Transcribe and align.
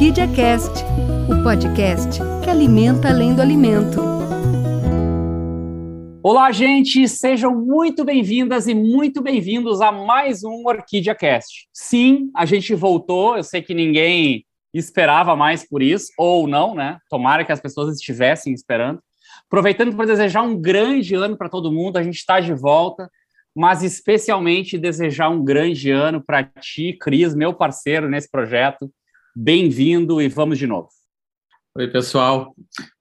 Orquídea 0.00 0.28
Cast, 0.28 0.82
o 1.28 1.42
podcast 1.42 2.20
que 2.42 2.48
alimenta 2.48 3.10
além 3.10 3.34
do 3.34 3.42
alimento. 3.42 4.00
Olá, 6.22 6.50
gente! 6.50 7.06
Sejam 7.06 7.54
muito 7.54 8.02
bem-vindas 8.02 8.66
e 8.66 8.74
muito 8.74 9.20
bem-vindos 9.20 9.82
a 9.82 9.92
mais 9.92 10.42
um 10.42 10.66
Orquídea 10.66 11.14
Cast. 11.14 11.68
Sim, 11.70 12.30
a 12.34 12.46
gente 12.46 12.74
voltou, 12.74 13.36
eu 13.36 13.42
sei 13.42 13.60
que 13.60 13.74
ninguém 13.74 14.46
esperava 14.72 15.36
mais 15.36 15.68
por 15.68 15.82
isso, 15.82 16.10
ou 16.16 16.48
não, 16.48 16.74
né? 16.74 16.96
Tomara 17.10 17.44
que 17.44 17.52
as 17.52 17.60
pessoas 17.60 17.94
estivessem 17.94 18.54
esperando. 18.54 19.02
Aproveitando 19.46 19.94
para 19.94 20.06
desejar 20.06 20.40
um 20.40 20.58
grande 20.58 21.14
ano 21.14 21.36
para 21.36 21.50
todo 21.50 21.70
mundo, 21.70 21.98
a 21.98 22.02
gente 22.02 22.16
está 22.16 22.40
de 22.40 22.54
volta, 22.54 23.10
mas 23.54 23.82
especialmente 23.82 24.78
desejar 24.78 25.28
um 25.28 25.44
grande 25.44 25.90
ano 25.90 26.24
para 26.24 26.42
ti, 26.42 26.96
Cris, 26.98 27.34
meu 27.34 27.52
parceiro 27.52 28.08
nesse 28.08 28.30
projeto. 28.30 28.90
Bem-vindo 29.34 30.20
e 30.20 30.28
vamos 30.28 30.58
de 30.58 30.66
novo. 30.66 30.88
Oi, 31.76 31.86
pessoal. 31.86 32.52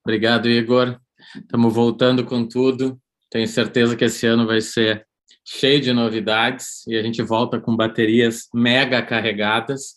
Obrigado, 0.05 0.48
Igor. 0.48 0.99
Estamos 1.36 1.73
voltando 1.73 2.23
com 2.23 2.48
tudo. 2.48 3.02
Tenho 3.31 3.48
certeza 3.48 3.95
que 3.95 4.05
esse 4.05 4.27
ano 4.27 4.45
vai 4.45 4.62
ser 4.62 5.08
cheio 5.44 5.81
de 5.81 5.91
novidades 5.91 6.86
e 6.86 6.95
a 6.95 7.02
gente 7.02 7.23
volta 7.23 7.59
com 7.59 7.76
baterias 7.76 8.48
mega 8.53 9.02
carregadas 9.02 9.95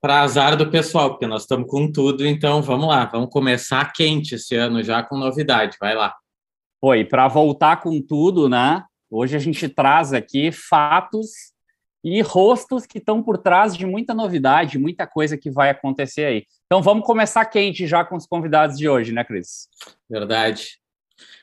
para 0.00 0.22
azar 0.22 0.56
do 0.56 0.70
pessoal, 0.70 1.10
porque 1.10 1.26
nós 1.26 1.42
estamos 1.42 1.68
com 1.68 1.90
tudo, 1.90 2.24
então 2.24 2.62
vamos 2.62 2.86
lá, 2.86 3.04
vamos 3.06 3.28
começar 3.28 3.92
quente 3.92 4.36
esse 4.36 4.54
ano 4.54 4.80
já 4.80 5.02
com 5.02 5.18
novidade, 5.18 5.76
vai 5.80 5.96
lá. 5.96 6.14
Oi, 6.80 7.04
para 7.04 7.26
voltar 7.26 7.80
com 7.80 8.00
tudo, 8.00 8.48
né? 8.48 8.84
Hoje 9.10 9.34
a 9.34 9.40
gente 9.40 9.68
traz 9.68 10.12
aqui 10.12 10.52
fatos 10.52 11.52
e 12.02 12.20
rostos 12.22 12.86
que 12.86 12.98
estão 12.98 13.22
por 13.22 13.38
trás 13.38 13.76
de 13.76 13.84
muita 13.84 14.14
novidade, 14.14 14.78
muita 14.78 15.06
coisa 15.06 15.36
que 15.36 15.50
vai 15.50 15.70
acontecer 15.70 16.24
aí. 16.24 16.44
Então 16.66 16.82
vamos 16.82 17.04
começar 17.04 17.44
quente 17.46 17.86
já 17.86 18.04
com 18.04 18.16
os 18.16 18.26
convidados 18.26 18.78
de 18.78 18.88
hoje, 18.88 19.12
né, 19.12 19.24
Cris? 19.24 19.68
Verdade. 20.08 20.78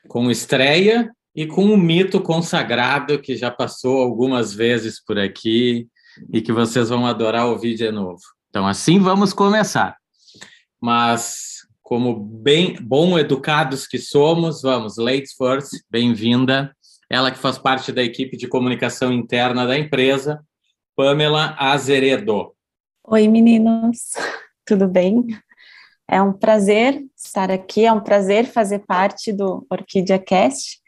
Com 0.08 0.32
estreia 0.32 1.12
e 1.36 1.46
com 1.46 1.66
um 1.66 1.78
mito 1.78 2.22
consagrado 2.22 3.20
que 3.20 3.36
já 3.36 3.52
passou 3.52 4.02
algumas 4.02 4.54
vezes 4.54 5.04
por 5.04 5.20
aqui 5.20 5.88
e 6.32 6.42
que 6.42 6.54
vocês 6.54 6.90
vão 6.90 7.06
adorar 7.06 7.48
ouvir 7.48 7.76
de 7.76 7.92
novo. 7.92 8.22
Então, 8.50 8.66
assim 8.66 9.00
vamos 9.00 9.34
começar. 9.34 9.98
Mas, 10.82 11.68
como 11.82 12.18
bem 12.18 12.78
bom 12.82 13.20
educados 13.20 13.86
que 13.86 13.98
somos, 13.98 14.62
vamos, 14.62 14.98
ladies 14.98 15.34
first, 15.34 15.72
bem-vinda. 15.90 16.75
Ela 17.10 17.32
que 17.32 17.38
faz 17.38 17.58
parte 17.58 17.92
da 17.92 18.04
equipe 18.04 18.36
de 18.36 18.48
comunicação 18.48 19.14
interna 19.14 19.66
da 19.66 19.78
empresa, 19.78 20.44
Pamela 20.96 21.56
Azeredo. 21.60 22.54
Oi, 23.04 23.28
meninos, 23.28 24.14
tudo 24.66 24.88
bem? 24.88 25.26
É 26.08 26.22
um 26.22 26.34
prazer 26.34 27.04
estar 27.16 27.52
aqui, 27.52 27.86
é 27.86 27.92
um 27.92 28.00
prazer 28.00 28.46
fazer 28.46 28.80
parte 28.80 29.32
do 29.32 29.66
Orquídea 29.70 30.18
Cast, 30.18 30.80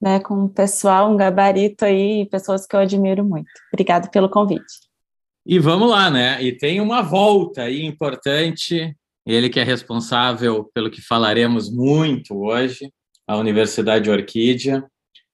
né, 0.00 0.20
com 0.20 0.34
um 0.34 0.48
pessoal, 0.48 1.10
um 1.10 1.16
gabarito 1.16 1.84
aí, 1.84 2.26
pessoas 2.28 2.66
que 2.66 2.74
eu 2.74 2.80
admiro 2.80 3.24
muito. 3.24 3.48
Obrigado 3.72 4.10
pelo 4.10 4.28
convite. 4.28 4.90
E 5.46 5.58
vamos 5.58 5.90
lá, 5.90 6.10
né? 6.10 6.42
E 6.42 6.56
tem 6.56 6.80
uma 6.80 7.02
volta 7.02 7.62
aí 7.62 7.84
importante, 7.84 8.94
ele 9.26 9.48
que 9.48 9.60
é 9.60 9.64
responsável 9.64 10.70
pelo 10.74 10.90
que 10.90 11.00
falaremos 11.00 11.70
muito 11.72 12.36
hoje, 12.36 12.92
a 13.26 13.36
Universidade 13.36 14.10
Orquídea, 14.10 14.84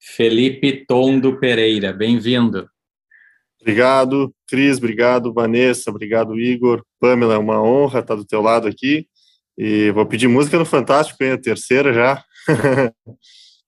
Felipe 0.00 0.84
Tondo 0.86 1.38
Pereira. 1.38 1.92
Bem-vindo. 1.92 2.68
Obrigado, 3.60 4.32
Cris, 4.48 4.78
obrigado, 4.78 5.32
Vanessa, 5.32 5.90
obrigado, 5.90 6.38
Igor. 6.38 6.82
Pamela, 7.00 7.34
é 7.34 7.38
uma 7.38 7.60
honra 7.60 8.00
estar 8.00 8.14
do 8.14 8.24
teu 8.24 8.40
lado 8.40 8.68
aqui. 8.68 9.06
E 9.56 9.90
vou 9.90 10.06
pedir 10.06 10.28
música 10.28 10.56
no 10.56 10.64
Fantástico, 10.64 11.22
hein? 11.24 11.32
A 11.32 11.38
terceira 11.38 11.92
já. 11.92 12.24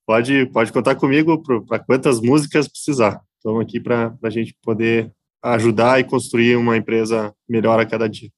pode, 0.06 0.46
pode 0.46 0.72
contar 0.72 0.94
comigo 0.94 1.42
para 1.66 1.80
quantas 1.80 2.20
músicas 2.20 2.68
precisar. 2.68 3.20
Estamos 3.36 3.60
aqui 3.62 3.80
para 3.80 4.14
a 4.22 4.30
gente 4.30 4.54
poder 4.62 5.10
ajudar 5.42 5.98
e 5.98 6.04
construir 6.04 6.56
uma 6.56 6.76
empresa 6.76 7.34
melhor 7.48 7.80
a 7.80 7.86
cada 7.86 8.08
dia. 8.08 8.30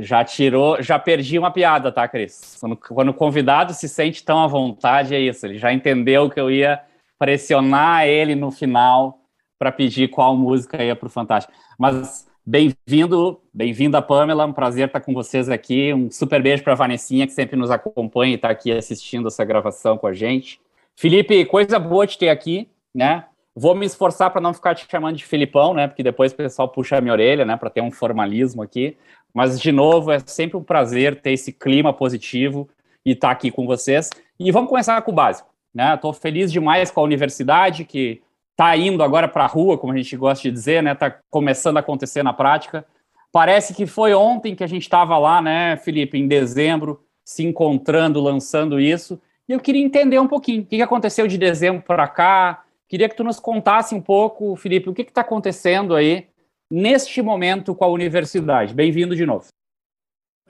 Já 0.00 0.24
tirou, 0.24 0.82
já 0.82 0.98
perdi 0.98 1.38
uma 1.38 1.52
piada, 1.52 1.92
tá, 1.92 2.08
Cris? 2.08 2.56
Quando, 2.60 2.76
quando 2.76 3.08
o 3.10 3.14
convidado 3.14 3.72
se 3.72 3.88
sente 3.88 4.24
tão 4.24 4.42
à 4.42 4.48
vontade, 4.48 5.14
é 5.14 5.20
isso. 5.20 5.46
Ele 5.46 5.58
já 5.58 5.72
entendeu 5.72 6.28
que 6.28 6.40
eu 6.40 6.50
ia 6.50 6.80
pressionar 7.20 8.06
ele 8.06 8.34
no 8.34 8.50
final 8.50 9.20
para 9.58 9.70
pedir 9.70 10.08
qual 10.08 10.34
música 10.34 10.82
ia 10.82 10.96
para 10.96 11.06
o 11.06 11.10
Fantástico. 11.10 11.52
Mas 11.78 12.26
bem-vindo, 12.46 13.38
bem-vinda, 13.52 14.00
Pamela. 14.00 14.46
Um 14.46 14.54
prazer 14.54 14.86
estar 14.86 15.00
com 15.00 15.12
vocês 15.12 15.50
aqui. 15.50 15.92
Um 15.92 16.10
super 16.10 16.42
beijo 16.42 16.64
para 16.64 16.72
a 16.72 16.76
Vanessinha, 16.76 17.26
que 17.26 17.34
sempre 17.34 17.56
nos 17.58 17.70
acompanha 17.70 18.32
e 18.32 18.36
está 18.36 18.48
aqui 18.48 18.72
assistindo 18.72 19.28
essa 19.28 19.44
gravação 19.44 19.98
com 19.98 20.06
a 20.06 20.14
gente. 20.14 20.58
Felipe, 20.96 21.44
coisa 21.44 21.78
boa 21.78 22.06
te 22.06 22.16
ter 22.16 22.30
aqui, 22.30 22.70
né? 22.94 23.26
Vou 23.54 23.74
me 23.74 23.84
esforçar 23.84 24.30
para 24.30 24.40
não 24.40 24.54
ficar 24.54 24.74
te 24.74 24.86
chamando 24.90 25.16
de 25.16 25.24
Filipão, 25.26 25.74
né? 25.74 25.88
Porque 25.88 26.02
depois 26.02 26.32
o 26.32 26.36
pessoal 26.36 26.68
puxa 26.68 26.96
a 26.96 27.00
minha 27.02 27.12
orelha, 27.12 27.44
né? 27.44 27.54
Para 27.54 27.68
ter 27.68 27.82
um 27.82 27.90
formalismo 27.90 28.62
aqui. 28.62 28.96
Mas, 29.34 29.60
de 29.60 29.70
novo, 29.70 30.10
é 30.10 30.18
sempre 30.20 30.56
um 30.56 30.64
prazer 30.64 31.20
ter 31.20 31.32
esse 31.32 31.52
clima 31.52 31.92
positivo 31.92 32.66
e 33.04 33.10
estar 33.10 33.28
tá 33.28 33.32
aqui 33.32 33.50
com 33.50 33.66
vocês. 33.66 34.08
E 34.38 34.50
vamos 34.50 34.70
começar 34.70 35.02
com 35.02 35.10
o 35.10 35.14
básico, 35.14 35.49
né? 35.74 35.94
Estou 35.94 36.12
feliz 36.12 36.52
demais 36.52 36.90
com 36.90 37.00
a 37.00 37.04
universidade, 37.04 37.84
que 37.84 38.22
está 38.52 38.76
indo 38.76 39.02
agora 39.02 39.28
para 39.28 39.44
a 39.44 39.48
rua, 39.48 39.78
como 39.78 39.92
a 39.92 39.96
gente 39.96 40.16
gosta 40.16 40.42
de 40.42 40.50
dizer, 40.50 40.82
né? 40.82 40.92
Está 40.92 41.18
começando 41.30 41.76
a 41.76 41.80
acontecer 41.80 42.22
na 42.22 42.32
prática. 42.32 42.84
Parece 43.32 43.74
que 43.74 43.86
foi 43.86 44.12
ontem 44.12 44.54
que 44.54 44.64
a 44.64 44.66
gente 44.66 44.82
estava 44.82 45.16
lá, 45.16 45.40
né, 45.40 45.76
Felipe, 45.76 46.18
em 46.18 46.26
dezembro, 46.26 47.00
se 47.24 47.44
encontrando, 47.44 48.20
lançando 48.20 48.80
isso. 48.80 49.20
E 49.48 49.52
eu 49.52 49.60
queria 49.60 49.84
entender 49.84 50.18
um 50.18 50.26
pouquinho 50.26 50.62
o 50.62 50.66
que 50.66 50.82
aconteceu 50.82 51.28
de 51.28 51.38
dezembro 51.38 51.82
para 51.82 52.08
cá, 52.08 52.64
Queria 52.90 53.08
que 53.08 53.14
tu 53.14 53.22
nos 53.22 53.38
contasse 53.38 53.94
um 53.94 54.00
pouco, 54.00 54.56
Felipe, 54.56 54.90
o 54.90 54.92
que 54.92 55.02
está 55.02 55.20
acontecendo 55.20 55.94
aí 55.94 56.26
neste 56.68 57.22
momento 57.22 57.72
com 57.72 57.84
a 57.84 57.88
universidade. 57.88 58.74
Bem-vindo 58.74 59.14
de 59.14 59.24
novo. 59.24 59.46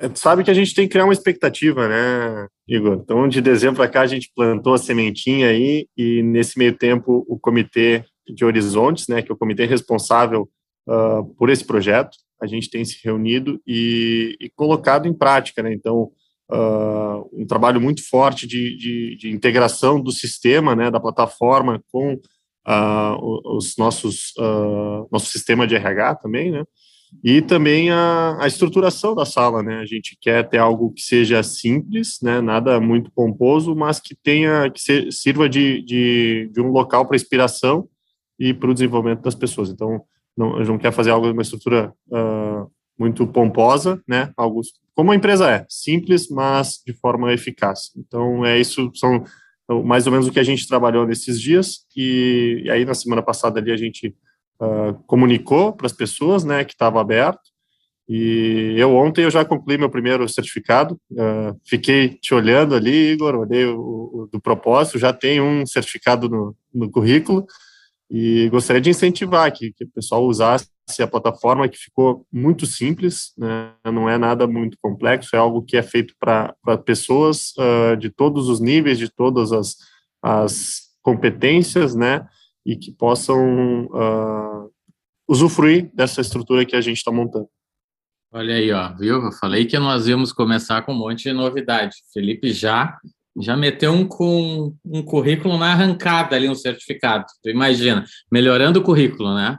É, 0.00 0.10
sabe 0.14 0.42
que 0.42 0.50
a 0.50 0.54
gente 0.54 0.74
tem 0.74 0.86
que 0.86 0.92
criar 0.92 1.04
uma 1.04 1.12
expectativa, 1.12 1.86
né, 1.86 2.48
Igor? 2.66 2.98
Então, 3.02 3.28
de 3.28 3.42
dezembro 3.42 3.76
para 3.76 3.88
cá, 3.88 4.00
a 4.00 4.06
gente 4.06 4.32
plantou 4.34 4.72
a 4.72 4.78
sementinha 4.78 5.48
aí 5.48 5.86
e, 5.94 6.22
nesse 6.22 6.58
meio 6.58 6.76
tempo, 6.76 7.24
o 7.28 7.38
Comitê 7.38 8.02
de 8.26 8.44
Horizontes, 8.44 9.08
né, 9.08 9.20
que 9.20 9.30
é 9.30 9.34
o 9.34 9.36
comitê 9.36 9.66
responsável 9.66 10.48
uh, 10.88 11.24
por 11.36 11.50
esse 11.50 11.64
projeto, 11.64 12.16
a 12.40 12.46
gente 12.46 12.70
tem 12.70 12.84
se 12.84 12.98
reunido 13.04 13.60
e, 13.66 14.36
e 14.40 14.48
colocado 14.50 15.06
em 15.06 15.12
prática, 15.12 15.62
né? 15.62 15.74
Então, 15.74 16.10
uh, 16.50 17.28
um 17.32 17.46
trabalho 17.46 17.80
muito 17.80 18.08
forte 18.08 18.46
de, 18.46 18.76
de, 18.76 19.16
de, 19.16 19.30
integração 19.30 20.00
do 20.00 20.10
sistema, 20.10 20.74
né, 20.74 20.90
da 20.90 20.98
plataforma 20.98 21.82
com 21.92 22.14
uh, 22.14 23.56
os 23.56 23.76
nossos 23.76 24.32
nosso 25.12 25.26
sistema 25.26 25.66
de 25.66 25.74
RH 25.74 26.14
também, 26.16 26.50
né, 26.50 26.64
e 27.22 27.42
também 27.42 27.90
a, 27.90 28.38
a, 28.40 28.46
estruturação 28.46 29.14
da 29.14 29.24
sala, 29.24 29.62
né, 29.62 29.80
a 29.80 29.86
gente 29.86 30.16
quer 30.20 30.48
ter 30.48 30.58
algo 30.58 30.92
que 30.92 31.02
seja 31.02 31.42
simples, 31.42 32.18
né, 32.22 32.40
nada 32.40 32.80
muito 32.80 33.10
pomposo, 33.10 33.74
mas 33.74 34.00
que 34.00 34.14
tenha 34.14 34.70
que 34.70 34.80
ser, 34.80 35.12
sirva 35.12 35.48
de, 35.48 35.82
de, 35.82 36.50
de 36.52 36.60
um 36.60 36.70
local 36.70 37.06
para 37.06 37.16
inspiração 37.16 37.88
e 38.38 38.54
para 38.54 38.70
o 38.70 38.74
desenvolvimento 38.74 39.22
das 39.22 39.34
pessoas. 39.34 39.68
Então, 39.70 40.02
não, 40.36 40.54
a 40.54 40.58
gente 40.58 40.68
não 40.68 40.78
quer 40.78 40.92
fazer 40.92 41.10
algo 41.10 41.30
uma 41.30 41.42
estrutura 41.42 41.92
uh, 42.08 42.70
muito 42.98 43.26
pomposa, 43.26 44.02
né? 44.06 44.32
Algo 44.36 44.60
como 44.94 45.12
a 45.12 45.16
empresa 45.16 45.50
é, 45.50 45.66
simples, 45.68 46.28
mas 46.28 46.82
de 46.86 46.92
forma 46.92 47.32
eficaz. 47.32 47.90
Então 47.96 48.44
é 48.44 48.58
isso 48.60 48.90
são 48.94 49.24
mais 49.84 50.06
ou 50.06 50.12
menos 50.12 50.26
o 50.26 50.32
que 50.32 50.40
a 50.40 50.44
gente 50.44 50.66
trabalhou 50.66 51.06
nesses 51.06 51.40
dias 51.40 51.86
e, 51.96 52.62
e 52.64 52.70
aí 52.70 52.84
na 52.84 52.92
semana 52.92 53.22
passada 53.22 53.60
ali 53.60 53.70
a 53.70 53.76
gente 53.76 54.14
uh, 54.60 54.94
comunicou 55.06 55.72
para 55.72 55.86
as 55.86 55.92
pessoas, 55.92 56.44
né, 56.44 56.64
que 56.64 56.72
estava 56.72 57.00
aberto. 57.00 57.40
E 58.08 58.74
eu 58.76 58.94
ontem 58.96 59.24
eu 59.24 59.30
já 59.30 59.44
concluí 59.44 59.78
meu 59.78 59.88
primeiro 59.88 60.28
certificado. 60.28 61.00
Uh, 61.12 61.58
fiquei 61.64 62.10
te 62.20 62.34
olhando 62.34 62.74
ali, 62.74 63.12
Igor, 63.12 63.36
olhei 63.36 63.64
o, 63.66 63.78
o, 63.78 64.28
do 64.32 64.40
propósito, 64.40 64.98
já 64.98 65.12
tenho 65.12 65.44
um 65.44 65.64
certificado 65.64 66.28
no, 66.28 66.56
no 66.74 66.90
currículo 66.90 67.46
e 68.10 68.48
gostaria 68.48 68.80
de 68.80 68.90
incentivar 68.90 69.52
que, 69.52 69.72
que 69.72 69.84
o 69.84 69.90
pessoal 69.90 70.24
usasse 70.24 70.68
a 70.98 71.06
plataforma 71.06 71.68
que 71.68 71.78
ficou 71.78 72.26
muito 72.32 72.66
simples, 72.66 73.32
né? 73.38 73.72
não 73.84 74.08
é 74.08 74.18
nada 74.18 74.44
muito 74.48 74.76
complexo, 74.82 75.36
é 75.36 75.38
algo 75.38 75.62
que 75.62 75.76
é 75.76 75.82
feito 75.82 76.14
para 76.18 76.52
pessoas 76.84 77.52
uh, 77.56 77.96
de 77.96 78.10
todos 78.10 78.48
os 78.48 78.60
níveis, 78.60 78.98
de 78.98 79.08
todas 79.08 79.52
as, 79.52 79.76
as 80.20 80.90
competências, 81.00 81.94
né, 81.94 82.26
e 82.64 82.76
que 82.76 82.92
possam 82.92 83.86
uh, 83.86 84.70
usufruir 85.28 85.90
dessa 85.94 86.20
estrutura 86.20 86.64
que 86.64 86.76
a 86.76 86.80
gente 86.80 86.98
está 86.98 87.10
montando. 87.10 87.48
Olha 88.32 88.54
aí, 88.54 88.70
ó, 88.70 88.94
viu? 88.96 89.24
Eu 89.24 89.32
falei 89.32 89.66
que 89.66 89.78
nós 89.78 90.06
íamos 90.06 90.32
começar 90.32 90.82
com 90.82 90.92
um 90.92 90.98
monte 90.98 91.24
de 91.24 91.32
novidade. 91.32 91.96
Felipe 92.12 92.52
já 92.52 92.98
já 93.38 93.56
meteu 93.56 93.92
um 93.92 94.06
com 94.06 94.74
um 94.84 95.02
currículo 95.02 95.56
na 95.56 95.72
arrancada 95.72 96.36
ali 96.36 96.48
um 96.48 96.54
certificado. 96.54 97.26
Tu 97.42 97.50
imagina, 97.50 98.04
melhorando 98.30 98.80
o 98.80 98.82
currículo, 98.82 99.34
né? 99.34 99.58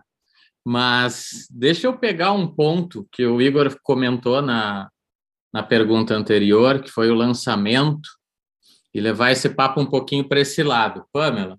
Mas 0.65 1.47
deixa 1.49 1.87
eu 1.87 1.97
pegar 1.97 2.33
um 2.33 2.47
ponto 2.47 3.07
que 3.11 3.25
o 3.25 3.41
Igor 3.41 3.75
comentou 3.81 4.41
na, 4.41 4.89
na 5.53 5.63
pergunta 5.63 6.13
anterior, 6.13 6.81
que 6.81 6.91
foi 6.91 7.09
o 7.09 7.15
lançamento, 7.15 8.09
e 8.93 8.99
levar 8.99 9.31
esse 9.31 9.49
papo 9.49 9.81
um 9.81 9.85
pouquinho 9.85 10.27
para 10.27 10.41
esse 10.41 10.61
lado. 10.61 11.05
Pamela, 11.11 11.57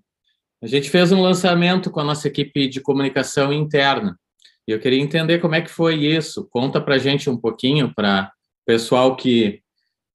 a 0.63 0.67
gente 0.67 0.89
fez 0.89 1.11
um 1.11 1.21
lançamento 1.21 1.91
com 1.91 1.99
a 1.99 2.05
nossa 2.05 2.25
equipe 2.25 2.69
de 2.69 2.79
comunicação 2.79 3.51
interna, 3.51 4.17
e 4.65 4.71
eu 4.71 4.79
queria 4.79 5.01
entender 5.01 5.39
como 5.39 5.55
é 5.55 5.61
que 5.61 5.69
foi 5.69 5.95
isso. 5.95 6.47
Conta 6.49 6.79
para 6.79 6.95
a 6.95 6.97
gente 6.97 7.29
um 7.29 7.35
pouquinho, 7.35 7.93
para 7.93 8.31
pessoal 8.65 9.13
que 9.17 9.59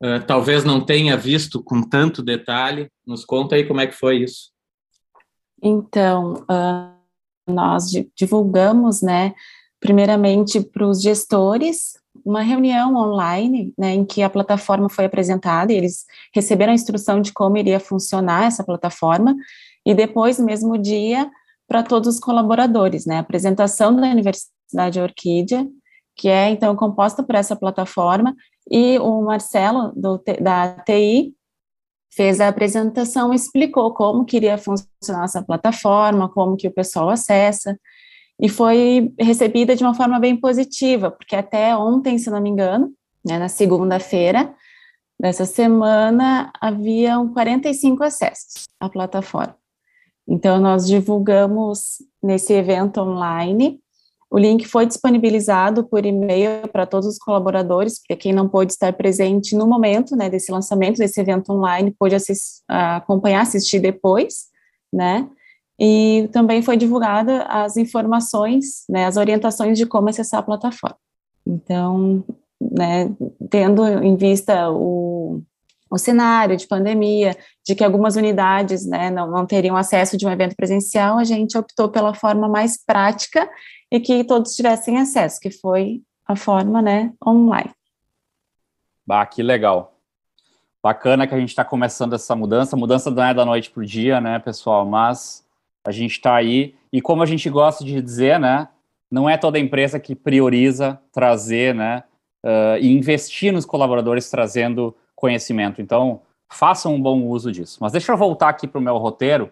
uh, 0.03 0.25
talvez 0.27 0.65
não 0.65 0.81
tenha 0.81 1.19
visto 1.19 1.63
com 1.63 1.83
tanto 1.83 2.23
detalhe, 2.23 2.91
nos 3.07 3.27
conta 3.27 3.57
aí 3.57 3.67
como 3.67 3.83
é 3.83 3.87
que 3.87 3.95
foi 3.95 4.23
isso. 4.23 4.51
Então, 5.63 6.47
uh, 6.51 6.97
nós 7.47 7.91
divulgamos, 8.17 9.03
né, 9.03 9.35
primeiramente 9.79 10.63
para 10.63 10.87
os 10.87 11.03
gestores, 11.03 11.99
uma 12.25 12.41
reunião 12.41 12.95
online, 12.97 13.75
né, 13.77 13.93
em 13.95 14.05
que 14.05 14.23
a 14.23 14.31
plataforma 14.31 14.89
foi 14.89 15.05
apresentada 15.05 15.73
eles 15.73 16.07
receberam 16.35 16.73
a 16.73 16.75
instrução 16.75 17.21
de 17.21 17.33
como 17.35 17.59
iria 17.59 17.79
funcionar 17.79 18.45
essa 18.45 18.65
plataforma, 18.65 19.35
e 19.89 19.95
depois, 19.95 20.39
mesmo 20.39 20.77
dia, 20.77 21.31
para 21.67 21.83
todos 21.83 22.17
os 22.17 22.21
colaboradores, 22.21 23.07
né, 23.07 23.17
a 23.17 23.21
apresentação 23.21 23.97
da 23.97 24.07
Universidade 24.09 25.01
Orquídea, 25.01 25.67
que 26.15 26.29
é, 26.29 26.51
então, 26.51 26.77
composta 26.77 27.23
por 27.23 27.35
essa 27.35 27.57
plataforma, 27.57 28.37
e 28.71 28.99
o 28.99 29.23
Marcelo, 29.23 29.91
do, 29.97 30.23
da 30.43 30.77
TI, 30.81 31.35
fez 32.15 32.39
a 32.39 32.49
apresentação, 32.49 33.33
explicou 33.33 33.95
como 33.95 34.27
queria 34.27 34.59
funcionar 34.59 35.25
essa 35.25 35.43
plataforma, 35.43 36.29
como 36.29 36.55
que 36.55 36.69
o 36.69 36.75
pessoal 36.75 37.09
acessa, 37.09 37.75
e 38.39 38.47
foi 38.47 39.11
recebida 39.19 39.75
de 39.75 39.83
uma 39.83 39.95
forma 39.95 40.21
bem 40.21 40.37
positiva, 40.37 41.11
porque 41.11 41.35
até 41.35 41.75
ontem, 41.75 42.19
se 42.19 42.29
não 42.29 42.43
me 42.43 42.51
engano, 42.51 42.93
né, 43.25 43.39
na 43.39 43.49
segunda-feira 43.49 44.55
dessa 45.19 45.47
semana, 45.47 46.53
haviam 46.61 47.33
45 47.33 48.05
acessos 48.05 48.69
à 48.79 48.87
plataforma. 48.91 49.58
Então, 50.29 50.61
nós 50.61 50.87
divulgamos 50.87 52.03
nesse 52.23 52.53
evento 52.53 53.01
online, 53.01 53.81
o 54.31 54.39
link 54.39 54.67
foi 54.67 54.85
disponibilizado 54.85 55.85
por 55.85 56.05
e-mail 56.05 56.69
para 56.71 56.85
todos 56.85 57.09
os 57.09 57.19
colaboradores, 57.19 57.99
porque 57.99 58.15
quem 58.15 58.33
não 58.33 58.47
pôde 58.47 58.73
estar 58.73 58.93
presente 58.93 59.57
no 59.57 59.67
momento 59.67 60.15
né, 60.15 60.29
desse 60.29 60.53
lançamento, 60.53 60.99
desse 60.99 61.19
evento 61.19 61.51
online, 61.51 61.95
pôde 61.99 62.15
assist, 62.15 62.63
acompanhar, 62.69 63.41
assistir 63.41 63.81
depois, 63.81 64.49
né? 64.93 65.27
e 65.79 66.29
também 66.33 66.61
foi 66.61 66.77
divulgada 66.77 67.45
as 67.45 67.77
informações, 67.77 68.85
né, 68.89 69.07
as 69.07 69.17
orientações 69.17 69.79
de 69.79 69.87
como 69.87 70.09
acessar 70.09 70.41
a 70.41 70.43
plataforma. 70.43 70.97
Então, 71.47 72.25
né, 72.61 73.15
tendo 73.49 73.87
em 73.87 74.17
vista 74.17 74.71
o, 74.71 75.41
o 75.91 75.99
cenário 75.99 76.57
de 76.57 76.67
pandemia, 76.67 77.37
de 77.67 77.75
que 77.75 77.85
algumas 77.85 78.17
unidades 78.17 78.87
né, 78.87 79.11
não, 79.11 79.31
não 79.31 79.47
teriam 79.47 79.77
acesso 79.77 80.17
de 80.17 80.27
um 80.27 80.31
evento 80.31 80.57
presencial, 80.57 81.19
a 81.19 81.25
gente 81.25 81.57
optou 81.57 81.89
pela 81.89 82.15
forma 82.15 82.49
mais 82.49 82.83
prática 82.85 83.49
e 83.91 84.01
que 84.01 84.25
todos 84.25 84.55
tivessem 84.55 84.99
acesso, 84.99 85.41
que 85.41 85.51
foi 85.51 86.03
a 86.27 86.37
forma 86.37 86.83
né, 86.83 87.13
online. 87.27 87.71
Bah, 89.07 89.25
que 89.25 89.43
legal. 89.43 89.95
Bacana 90.83 91.27
que 91.27 91.35
a 91.35 91.39
gente 91.39 91.49
está 91.49 91.65
começando 91.65 92.15
essa 92.15 92.37
mudança. 92.37 92.77
Mudança 92.77 93.11
não 93.11 93.25
é 93.25 93.35
da 93.35 93.45
noite 93.45 93.71
para 93.71 93.83
o 93.83 93.87
dia, 93.87 94.21
né, 94.21 94.39
pessoal? 94.39 94.87
Mas 94.87 95.45
a 95.85 95.91
gente 95.91 96.13
está 96.13 96.35
aí, 96.35 96.75
e 96.93 97.01
como 97.01 97.23
a 97.23 97.27
gente 97.27 97.49
gosta 97.49 97.83
de 97.83 98.01
dizer, 98.03 98.39
né, 98.39 98.69
não 99.11 99.29
é 99.29 99.39
toda 99.39 99.59
empresa 99.59 99.99
que 99.99 100.15
prioriza 100.15 101.01
trazer, 101.11 101.75
né, 101.75 102.05
uh, 102.45 102.79
e 102.81 102.91
investir 102.93 103.53
nos 103.53 103.65
colaboradores 103.65 104.31
trazendo 104.31 104.95
conhecimento. 105.19 105.81
Então, 105.81 106.21
façam 106.49 106.95
um 106.95 107.01
bom 107.01 107.23
uso 107.25 107.53
disso. 107.53 107.79
Mas 107.81 107.93
deixa 107.93 108.13
eu 108.13 108.17
voltar 108.17 108.49
aqui 108.49 108.67
para 108.67 108.79
o 108.79 108.83
meu 108.83 108.97
roteiro. 108.97 109.51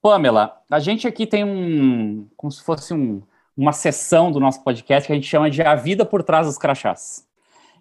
Pamela, 0.00 0.56
a 0.70 0.78
gente 0.78 1.06
aqui 1.06 1.26
tem 1.26 1.44
um, 1.44 2.26
como 2.36 2.50
se 2.50 2.62
fosse 2.62 2.94
um, 2.94 3.22
uma 3.56 3.72
sessão 3.72 4.30
do 4.30 4.38
nosso 4.40 4.62
podcast 4.62 5.06
que 5.06 5.12
a 5.12 5.16
gente 5.16 5.26
chama 5.26 5.50
de 5.50 5.62
A 5.62 5.74
Vida 5.74 6.04
por 6.04 6.22
Trás 6.22 6.46
dos 6.46 6.56
Crachás. 6.56 7.26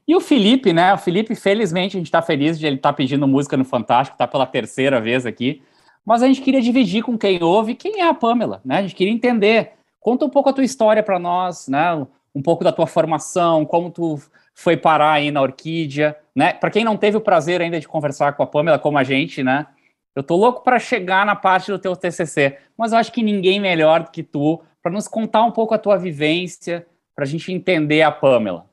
E 0.08 0.16
o 0.16 0.22
Felipe, 0.22 0.74
né? 0.74 0.94
O 0.94 0.98
Felipe, 0.98 1.36
felizmente, 1.36 1.98
a 1.98 2.00
gente 2.00 2.08
está 2.08 2.22
feliz 2.22 2.58
de 2.58 2.66
ele 2.66 2.78
estar 2.78 2.90
tá 2.90 2.96
pedindo 2.96 3.28
música 3.28 3.58
no 3.58 3.66
Fantástico, 3.66 4.16
está 4.16 4.28
pela 4.28 4.46
terceira 4.46 5.00
vez 5.02 5.26
aqui 5.26 5.62
mas 6.08 6.24
a 6.24 6.28
gente 6.28 6.40
queria 6.40 6.62
dividir 6.62 7.04
com 7.04 7.18
quem 7.18 7.44
ouve 7.44 7.76
quem 7.76 8.00
é 8.00 8.08
a 8.08 8.14
Pamela, 8.14 8.62
né? 8.64 8.78
A 8.78 8.82
gente 8.82 8.96
queria 8.96 9.12
entender. 9.12 9.74
Conta 10.00 10.24
um 10.24 10.30
pouco 10.30 10.48
a 10.48 10.54
tua 10.54 10.64
história 10.64 11.04
para 11.04 11.20
nós, 11.20 11.68
né? 11.68 12.08
Um 12.34 12.42
pouco 12.42 12.64
da 12.64 12.72
tua 12.72 12.88
formação, 12.88 13.66
como 13.66 13.92
tu 13.92 14.18
foi 14.58 14.76
parar 14.76 15.12
aí 15.12 15.30
na 15.30 15.40
Orquídea, 15.40 16.18
né? 16.36 16.52
Para 16.52 16.72
quem 16.72 16.84
não 16.84 16.98
teve 16.98 17.16
o 17.16 17.22
prazer 17.22 17.62
ainda 17.62 17.80
de 17.80 17.88
conversar 17.88 18.34
com 18.34 18.42
a 18.42 18.48
Pamela 18.48 18.80
como 18.80 18.98
a 18.98 19.04
gente, 19.04 19.44
né? 19.44 19.68
Eu 20.16 20.24
tô 20.24 20.36
louco 20.36 20.64
para 20.64 20.80
chegar 20.80 21.24
na 21.28 21.36
parte 21.36 21.72
do 21.72 21.78
teu 21.78 21.96
TCC, 21.96 22.58
mas 22.76 22.92
eu 22.92 22.98
acho 22.98 23.12
que 23.12 23.22
ninguém 23.22 23.60
melhor 23.60 24.04
do 24.04 24.10
que 24.10 24.24
tu 24.24 24.60
para 24.82 24.92
nos 24.92 25.08
contar 25.08 25.44
um 25.44 25.52
pouco 25.52 25.76
a 25.76 25.78
tua 25.78 25.96
vivência, 25.96 26.88
para 27.16 27.24
a 27.24 27.28
gente 27.28 27.54
entender 27.54 28.02
a 28.02 28.12
Pamela. 28.12 28.68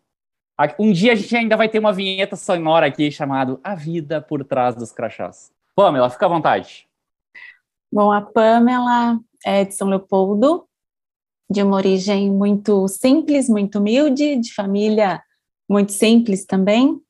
Um 0.79 0.91
dia 0.91 1.13
a 1.13 1.15
gente 1.15 1.37
ainda 1.37 1.55
vai 1.55 1.69
ter 1.69 1.81
uma 1.81 1.93
vinheta 1.93 2.35
sonora 2.35 2.87
aqui 2.87 3.11
chamado 3.11 3.61
A 3.63 3.75
Vida 3.75 4.23
por 4.23 4.43
Trás 4.43 4.75
dos 4.75 4.91
Crachás. 4.91 5.53
Pamela, 5.77 6.09
fica 6.09 6.25
à 6.25 6.29
vontade. 6.31 6.89
Bom, 7.93 8.11
a 8.11 8.23
Pamela 8.23 9.21
é 9.45 9.67
de 9.67 9.75
São 9.75 9.89
Leopoldo, 9.89 10.67
de 11.51 11.63
uma 11.63 11.77
origem 11.77 12.31
muito 12.31 12.89
simples, 12.89 13.51
muito 13.51 13.79
humilde, 13.79 14.37
de 14.37 14.55
família 14.55 15.23
muito 15.69 15.93
simples 15.93 16.45
também, 16.45 17.01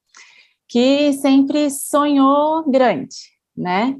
que 0.69 1.12
sempre 1.15 1.71
sonhou 1.71 2.69
grande, 2.71 3.17
né? 3.56 3.97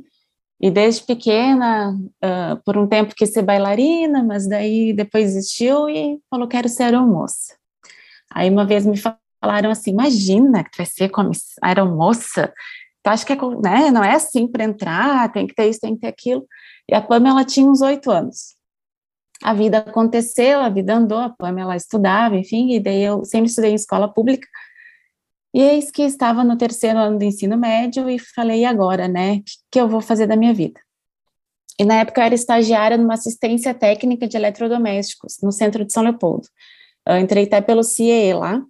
E 0.61 0.71
desde 0.71 1.03
pequena, 1.03 1.93
uh, 1.93 2.63
por 2.65 2.79
um 2.79 2.87
tempo 2.87 3.15
quis 3.15 3.33
ser 3.33 3.43
bailarina, 3.43 4.23
mas 4.23 4.49
daí 4.49 4.93
depois 4.93 5.35
desistiu 5.35 5.89
e 5.89 6.19
falou: 6.31 6.49
quero 6.49 6.69
ser 6.69 6.85
aeromoça. 6.85 7.55
Aí 8.33 8.49
uma 8.49 8.65
vez 8.65 8.87
me 8.87 8.97
falaram 8.97 9.71
assim: 9.71 9.91
imagina 9.91 10.65
que 10.65 10.71
tu 10.71 10.77
vai 10.79 10.87
ser 10.87 11.11
como 11.11 11.33
aeromoça, 11.63 12.53
tu 13.03 13.09
acha 13.09 13.27
que 13.27 13.33
é, 13.33 13.37
né, 13.63 13.91
não 13.91 14.03
é 14.03 14.15
assim 14.15 14.47
para 14.47 14.65
entrar, 14.65 15.31
tem 15.33 15.47
que 15.47 15.55
ter 15.55 15.69
isso, 15.69 15.81
tem 15.81 15.95
que 15.95 16.01
ter 16.01 16.09
aquilo. 16.09 16.47
E 16.89 16.95
a 16.95 17.01
Pamela 17.01 17.45
tinha 17.45 17.69
uns 17.69 17.83
oito 17.83 18.11
anos. 18.11 18.55
A 19.45 19.53
vida 19.53 19.77
aconteceu, 19.81 20.59
a 20.61 20.71
vida 20.71 20.95
andou, 20.95 21.19
a 21.19 21.29
Pamela 21.29 21.77
estudava, 21.77 22.35
enfim, 22.35 22.73
e 22.73 22.81
daí 22.81 23.03
eu 23.03 23.23
sempre 23.27 23.49
estudei 23.51 23.73
em 23.73 23.75
escola 23.75 24.09
pública. 24.09 24.49
E 25.53 25.61
eis 25.61 25.91
que 25.91 26.01
estava 26.01 26.43
no 26.43 26.57
terceiro 26.57 26.99
ano 26.99 27.19
do 27.19 27.25
ensino 27.25 27.55
médio 27.59 28.09
e 28.09 28.19
falei, 28.19 28.63
e 28.63 28.65
agora, 28.65 29.07
né? 29.07 29.35
O 29.35 29.43
que, 29.43 29.53
que 29.73 29.79
eu 29.79 29.87
vou 29.87 30.01
fazer 30.01 30.27
da 30.27 30.35
minha 30.35 30.55
vida? 30.55 30.81
E 31.79 31.85
na 31.85 31.97
época 31.97 32.23
eu 32.23 32.25
era 32.25 32.35
estagiária 32.35 32.97
numa 32.97 33.13
assistência 33.13 33.75
técnica 33.75 34.27
de 34.27 34.35
eletrodomésticos, 34.35 35.37
no 35.43 35.53
centro 35.53 35.85
de 35.85 35.93
São 35.93 36.03
Leopoldo. 36.03 36.49
Eu 37.07 37.19
entrei 37.19 37.45
até 37.45 37.61
pelo 37.61 37.83
CIE 37.83 38.33
lá, 38.33 38.63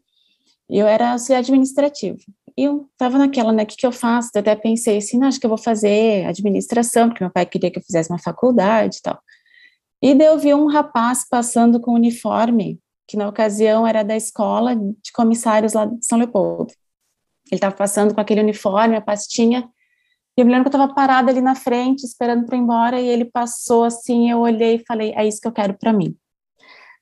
e 0.68 0.76
eu 0.80 0.88
era 0.88 1.12
auxiliar 1.12 1.38
administrativo. 1.38 2.18
E 2.58 2.64
eu 2.64 2.88
estava 2.90 3.16
naquela, 3.16 3.52
né, 3.52 3.62
o 3.62 3.66
que, 3.66 3.76
que 3.76 3.86
eu 3.86 3.92
faço? 3.92 4.30
Eu 4.34 4.40
até 4.40 4.56
pensei 4.56 4.96
assim, 4.96 5.18
não, 5.18 5.28
acho 5.28 5.38
que 5.38 5.46
eu 5.46 5.50
vou 5.50 5.58
fazer 5.58 6.26
administração, 6.26 7.08
porque 7.08 7.22
meu 7.22 7.32
pai 7.32 7.46
queria 7.46 7.70
que 7.70 7.78
eu 7.78 7.82
fizesse 7.84 8.10
uma 8.10 8.18
faculdade 8.18 8.96
e 8.98 9.02
tal. 9.02 9.20
E 10.04 10.14
daí 10.14 10.26
eu 10.26 10.38
vi 10.38 10.52
um 10.52 10.66
rapaz 10.66 11.26
passando 11.26 11.80
com 11.80 11.94
uniforme, 11.94 12.78
que 13.08 13.16
na 13.16 13.26
ocasião 13.26 13.86
era 13.86 14.02
da 14.02 14.14
escola 14.14 14.76
de 14.76 15.10
comissários 15.14 15.72
lá 15.72 15.86
de 15.86 16.04
São 16.04 16.18
Leopoldo. 16.18 16.74
Ele 17.50 17.54
estava 17.54 17.74
passando 17.74 18.14
com 18.14 18.20
aquele 18.20 18.42
uniforme, 18.42 18.96
a 18.96 19.00
pastinha, 19.00 19.66
e 20.36 20.42
eu 20.42 20.44
me 20.44 20.52
lembro 20.52 20.68
que 20.68 20.76
eu 20.76 20.78
estava 20.78 20.94
parada 20.94 21.30
ali 21.30 21.40
na 21.40 21.54
frente, 21.54 22.04
esperando 22.04 22.44
para 22.44 22.54
ir 22.54 22.60
embora, 22.60 23.00
e 23.00 23.08
ele 23.08 23.24
passou 23.24 23.82
assim, 23.82 24.30
eu 24.30 24.40
olhei 24.40 24.74
e 24.74 24.84
falei, 24.86 25.14
é 25.16 25.26
isso 25.26 25.40
que 25.40 25.48
eu 25.48 25.52
quero 25.52 25.72
para 25.72 25.90
mim. 25.90 26.14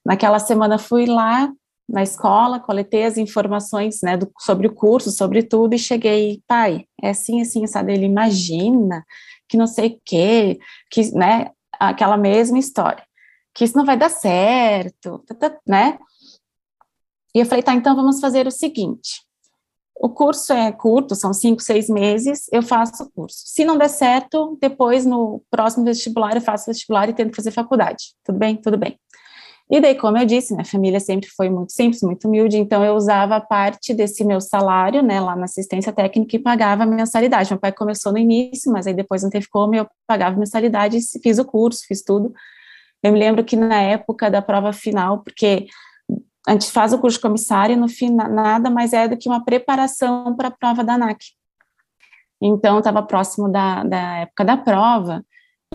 Naquela 0.07 0.39
semana 0.39 0.79
fui 0.79 1.05
lá, 1.05 1.53
na 1.89 2.05
escola, 2.05 2.61
coletei 2.61 3.03
as 3.03 3.19
informações 3.19 3.99
né, 4.01 4.17
do, 4.17 4.31
sobre 4.39 4.69
o 4.69 4.73
curso, 4.73 5.11
sobre 5.11 5.43
tudo, 5.43 5.75
e 5.75 5.79
cheguei, 5.79 6.41
pai, 6.47 6.85
é 7.03 7.11
assim, 7.11 7.41
assim, 7.41 7.67
sabe? 7.67 7.95
Ele 7.95 8.07
imagina 8.07 9.05
que 9.49 9.57
não 9.57 9.67
sei 9.67 9.89
o 9.89 10.01
quê, 10.05 10.61
que, 10.89 11.13
né, 11.17 11.51
aquela 11.89 12.17
mesma 12.17 12.59
história, 12.59 13.05
que 13.55 13.65
isso 13.65 13.77
não 13.77 13.85
vai 13.85 13.97
dar 13.97 14.11
certo, 14.11 15.19
tá, 15.27 15.35
tá, 15.35 15.59
né? 15.67 15.99
E 17.35 17.41
eu 17.41 17.47
falei, 17.47 17.62
tá, 17.62 17.75
então 17.75 17.97
vamos 17.97 18.21
fazer 18.21 18.47
o 18.47 18.51
seguinte, 18.51 19.23
o 20.03 20.09
curso 20.09 20.53
é 20.53 20.73
curto, 20.73 21.15
são 21.15 21.33
cinco, 21.33 21.62
seis 21.62 21.89
meses, 21.89 22.49
eu 22.53 22.61
faço 22.61 23.05
o 23.05 23.11
curso. 23.12 23.39
Se 23.47 23.65
não 23.65 23.79
der 23.79 23.89
certo, 23.89 24.59
depois 24.61 25.07
no 25.07 25.41
próximo 25.49 25.85
vestibular 25.85 26.35
eu 26.35 26.41
faço 26.41 26.67
vestibular 26.67 27.09
e 27.09 27.15
tento 27.15 27.37
fazer 27.37 27.53
faculdade. 27.53 28.15
Tudo 28.25 28.37
bem? 28.37 28.57
Tudo 28.57 28.77
bem. 28.77 28.99
E 29.73 29.81
daí, 29.81 29.95
como 29.95 30.19
eu 30.19 30.26
disse, 30.26 30.52
minha 30.52 30.67
família 30.67 31.00
sempre 31.00 31.31
foi 31.31 31.49
muito 31.49 31.73
simples, 31.73 32.02
muito 32.02 32.29
humilde, 32.29 32.59
então 32.59 32.85
eu 32.85 32.95
usava 32.95 33.41
parte 33.41 33.95
desse 33.95 34.23
meu 34.23 34.38
salário, 34.38 35.02
né, 35.02 35.19
lá 35.19 35.35
na 35.35 35.47
assistência 35.47 35.91
técnica 35.91 36.37
e 36.37 36.38
pagava 36.38 36.83
a 36.83 36.87
mensalidade. 36.87 37.49
Meu 37.50 37.59
pai 37.59 37.73
começou 37.73 38.12
no 38.12 38.19
início, 38.19 38.71
mas 38.71 38.87
aí 38.87 38.93
depois 38.93 39.23
não 39.23 39.31
teve 39.31 39.49
como, 39.49 39.75
eu 39.75 39.88
pagava 40.07 40.37
mensalidade, 40.37 40.99
fiz 41.23 41.38
o 41.38 41.45
curso, 41.47 41.87
fiz 41.88 42.02
tudo. 42.02 42.35
Eu 43.02 43.12
me 43.14 43.19
lembro 43.19 43.43
que 43.43 43.57
na 43.57 43.81
época 43.81 44.31
da 44.31 44.43
prova 44.43 44.75
final, 44.75 45.23
porque 45.23 45.67
a 46.47 46.52
gente 46.52 46.71
faz 46.71 46.93
o 46.93 46.99
curso 46.99 47.17
de 47.17 47.23
comissário, 47.23 47.75
no 47.75 47.88
fim, 47.88 48.11
nada 48.11 48.69
mais 48.69 48.93
é 48.93 49.09
do 49.09 49.17
que 49.17 49.26
uma 49.26 49.43
preparação 49.43 50.37
para 50.37 50.49
a 50.49 50.50
prova 50.50 50.85
da 50.85 50.97
ANAC. 50.97 51.19
Então, 52.43 52.79
estava 52.79 53.02
próximo 53.02 53.50
da, 53.50 53.85
da 53.85 54.17
época 54.19 54.45
da 54.45 54.57
prova, 54.59 55.25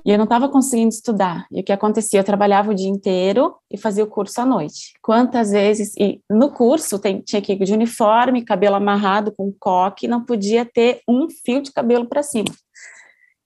e 0.05 0.11
eu 0.11 0.17
não 0.17 0.23
estava 0.23 0.49
conseguindo 0.49 0.89
estudar. 0.89 1.45
E 1.51 1.61
o 1.61 1.63
que 1.63 1.71
acontecia? 1.71 2.19
Eu 2.19 2.23
trabalhava 2.23 2.71
o 2.71 2.75
dia 2.75 2.89
inteiro 2.89 3.55
e 3.71 3.77
fazia 3.77 4.03
o 4.03 4.07
curso 4.07 4.41
à 4.41 4.45
noite. 4.45 4.93
Quantas 5.01 5.51
vezes? 5.51 5.93
E 5.97 6.21
no 6.29 6.51
curso 6.51 6.99
tem, 6.99 7.21
tinha 7.21 7.41
que 7.41 7.53
ir 7.53 7.63
de 7.63 7.73
uniforme, 7.73 8.43
cabelo 8.43 8.75
amarrado 8.75 9.31
com 9.31 9.53
coque, 9.59 10.07
não 10.07 10.23
podia 10.23 10.65
ter 10.65 11.01
um 11.07 11.27
fio 11.29 11.61
de 11.61 11.71
cabelo 11.71 12.05
para 12.05 12.23
cima. 12.23 12.49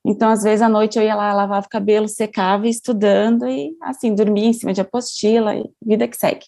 Então, 0.03 0.29
às 0.29 0.43
vezes, 0.43 0.61
à 0.61 0.69
noite 0.69 0.97
eu 0.97 1.03
ia 1.03 1.15
lá, 1.15 1.31
lavava 1.33 1.65
o 1.65 1.69
cabelo, 1.69 2.07
secava, 2.07 2.67
estudando 2.67 3.47
e, 3.47 3.75
assim, 3.81 4.15
dormia 4.15 4.47
em 4.47 4.53
cima 4.53 4.73
de 4.73 4.81
apostila 4.81 5.55
e 5.55 5.69
vida 5.83 6.07
que 6.07 6.17
segue. 6.17 6.45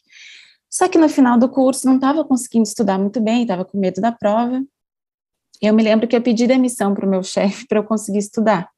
Só 0.69 0.87
que 0.87 0.97
no 0.97 1.07
final 1.07 1.37
do 1.37 1.47
curso 1.47 1.85
não 1.85 1.95
estava 1.95 2.25
conseguindo 2.25 2.67
estudar 2.67 2.97
muito 2.97 3.21
bem, 3.21 3.43
estava 3.43 3.63
com 3.63 3.77
medo 3.77 4.01
da 4.01 4.11
prova. 4.11 4.63
Eu 5.61 5.73
me 5.73 5.83
lembro 5.83 6.07
que 6.07 6.15
eu 6.15 6.21
pedi 6.21 6.47
demissão 6.47 6.95
para 6.95 7.05
o 7.05 7.09
meu 7.09 7.21
chefe 7.23 7.67
para 7.67 7.77
eu 7.77 7.83
conseguir 7.83 8.17
estudar. 8.17 8.72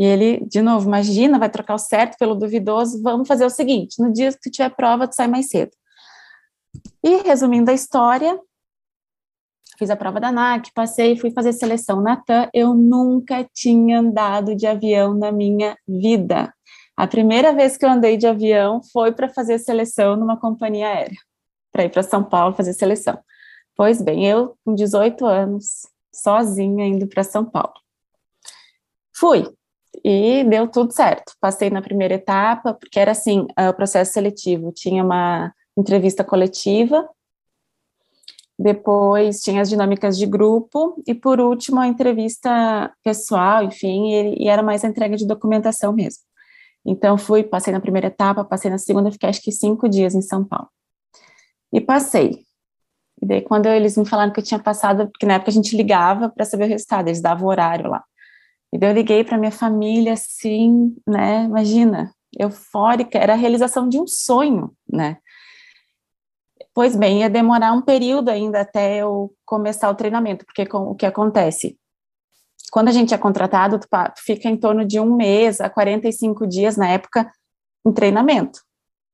E 0.00 0.02
ele, 0.02 0.42
de 0.46 0.62
novo, 0.62 0.88
imagina, 0.88 1.38
vai 1.38 1.50
trocar 1.50 1.74
o 1.74 1.78
certo 1.78 2.16
pelo 2.18 2.34
duvidoso, 2.34 3.02
vamos 3.02 3.28
fazer 3.28 3.44
o 3.44 3.50
seguinte, 3.50 4.00
no 4.00 4.10
dia 4.10 4.32
que 4.32 4.40
tu 4.40 4.50
tiver 4.50 4.70
prova, 4.70 5.06
tu 5.06 5.14
sai 5.14 5.28
mais 5.28 5.50
cedo. 5.50 5.72
E, 7.04 7.16
resumindo 7.16 7.70
a 7.70 7.74
história, 7.74 8.40
fiz 9.78 9.90
a 9.90 9.96
prova 9.96 10.18
da 10.18 10.32
NAC, 10.32 10.72
passei, 10.72 11.18
fui 11.18 11.30
fazer 11.30 11.52
seleção 11.52 12.00
na 12.00 12.16
TAM, 12.16 12.48
eu 12.54 12.72
nunca 12.72 13.46
tinha 13.52 14.00
andado 14.00 14.56
de 14.56 14.66
avião 14.66 15.12
na 15.12 15.30
minha 15.30 15.76
vida. 15.86 16.50
A 16.96 17.06
primeira 17.06 17.52
vez 17.52 17.76
que 17.76 17.84
eu 17.84 17.90
andei 17.90 18.16
de 18.16 18.26
avião 18.26 18.80
foi 18.94 19.12
para 19.12 19.28
fazer 19.28 19.58
seleção 19.58 20.16
numa 20.16 20.40
companhia 20.40 20.88
aérea, 20.88 21.18
para 21.70 21.84
ir 21.84 21.90
para 21.90 22.02
São 22.02 22.24
Paulo 22.24 22.54
fazer 22.54 22.72
seleção. 22.72 23.18
Pois 23.76 24.00
bem, 24.00 24.26
eu 24.26 24.56
com 24.64 24.74
18 24.74 25.26
anos, 25.26 25.86
sozinha 26.10 26.86
indo 26.86 27.06
para 27.06 27.22
São 27.22 27.44
Paulo. 27.44 27.74
Fui, 29.14 29.44
e 30.04 30.44
deu 30.44 30.68
tudo 30.68 30.92
certo. 30.92 31.32
Passei 31.40 31.70
na 31.70 31.82
primeira 31.82 32.14
etapa, 32.14 32.74
porque 32.74 32.98
era 32.98 33.12
assim, 33.12 33.46
eh, 33.56 33.68
o 33.68 33.74
processo 33.74 34.12
seletivo 34.12 34.72
tinha 34.72 35.04
uma 35.04 35.52
entrevista 35.76 36.24
coletiva, 36.24 37.08
depois 38.58 39.40
tinha 39.40 39.62
as 39.62 39.70
dinâmicas 39.70 40.18
de 40.18 40.26
grupo, 40.26 41.02
e 41.06 41.14
por 41.14 41.40
último 41.40 41.80
a 41.80 41.86
entrevista 41.86 42.92
pessoal, 43.02 43.64
enfim, 43.64 44.12
e, 44.12 44.44
e 44.44 44.48
era 44.48 44.62
mais 44.62 44.84
a 44.84 44.88
entrega 44.88 45.16
de 45.16 45.26
documentação 45.26 45.92
mesmo. 45.92 46.22
Então 46.84 47.16
fui, 47.18 47.42
passei 47.42 47.72
na 47.72 47.80
primeira 47.80 48.08
etapa, 48.08 48.44
passei 48.44 48.70
na 48.70 48.78
segunda, 48.78 49.10
fiquei 49.10 49.28
acho 49.28 49.42
que 49.42 49.52
cinco 49.52 49.88
dias 49.88 50.14
em 50.14 50.22
São 50.22 50.44
Paulo. 50.44 50.68
E 51.72 51.80
passei. 51.80 52.44
E 53.22 53.26
daí 53.26 53.42
quando 53.42 53.66
eles 53.66 53.96
me 53.96 54.06
falaram 54.06 54.32
que 54.32 54.40
eu 54.40 54.44
tinha 54.44 54.60
passado, 54.60 55.08
porque 55.10 55.26
na 55.26 55.34
época 55.34 55.50
a 55.50 55.54
gente 55.54 55.76
ligava 55.76 56.28
para 56.28 56.44
saber 56.44 56.64
o 56.64 56.68
resultado, 56.68 57.08
eles 57.08 57.20
davam 57.20 57.46
o 57.46 57.50
horário 57.50 57.90
lá. 57.90 58.02
E 58.72 58.78
daí 58.78 58.90
eu 58.90 58.94
liguei 58.94 59.24
para 59.24 59.38
minha 59.38 59.50
família, 59.50 60.12
assim, 60.12 60.94
né? 61.06 61.44
Imagina, 61.44 62.14
eufórica, 62.38 63.18
era 63.18 63.32
a 63.32 63.36
realização 63.36 63.88
de 63.88 63.98
um 63.98 64.06
sonho, 64.06 64.72
né? 64.90 65.18
Pois 66.72 66.94
bem, 66.94 67.20
ia 67.20 67.30
demorar 67.30 67.72
um 67.72 67.82
período 67.82 68.28
ainda 68.28 68.60
até 68.60 68.98
eu 68.98 69.32
começar 69.44 69.90
o 69.90 69.94
treinamento, 69.94 70.46
porque 70.46 70.64
com, 70.64 70.90
o 70.90 70.94
que 70.94 71.04
acontece? 71.04 71.76
Quando 72.70 72.88
a 72.88 72.92
gente 72.92 73.12
é 73.12 73.18
contratado, 73.18 73.78
tu 73.78 73.88
fica 74.18 74.48
em 74.48 74.56
torno 74.56 74.84
de 74.84 75.00
um 75.00 75.16
mês 75.16 75.60
a 75.60 75.68
45 75.68 76.46
dias 76.46 76.76
na 76.76 76.88
época 76.88 77.28
em 77.84 77.92
treinamento. 77.92 78.60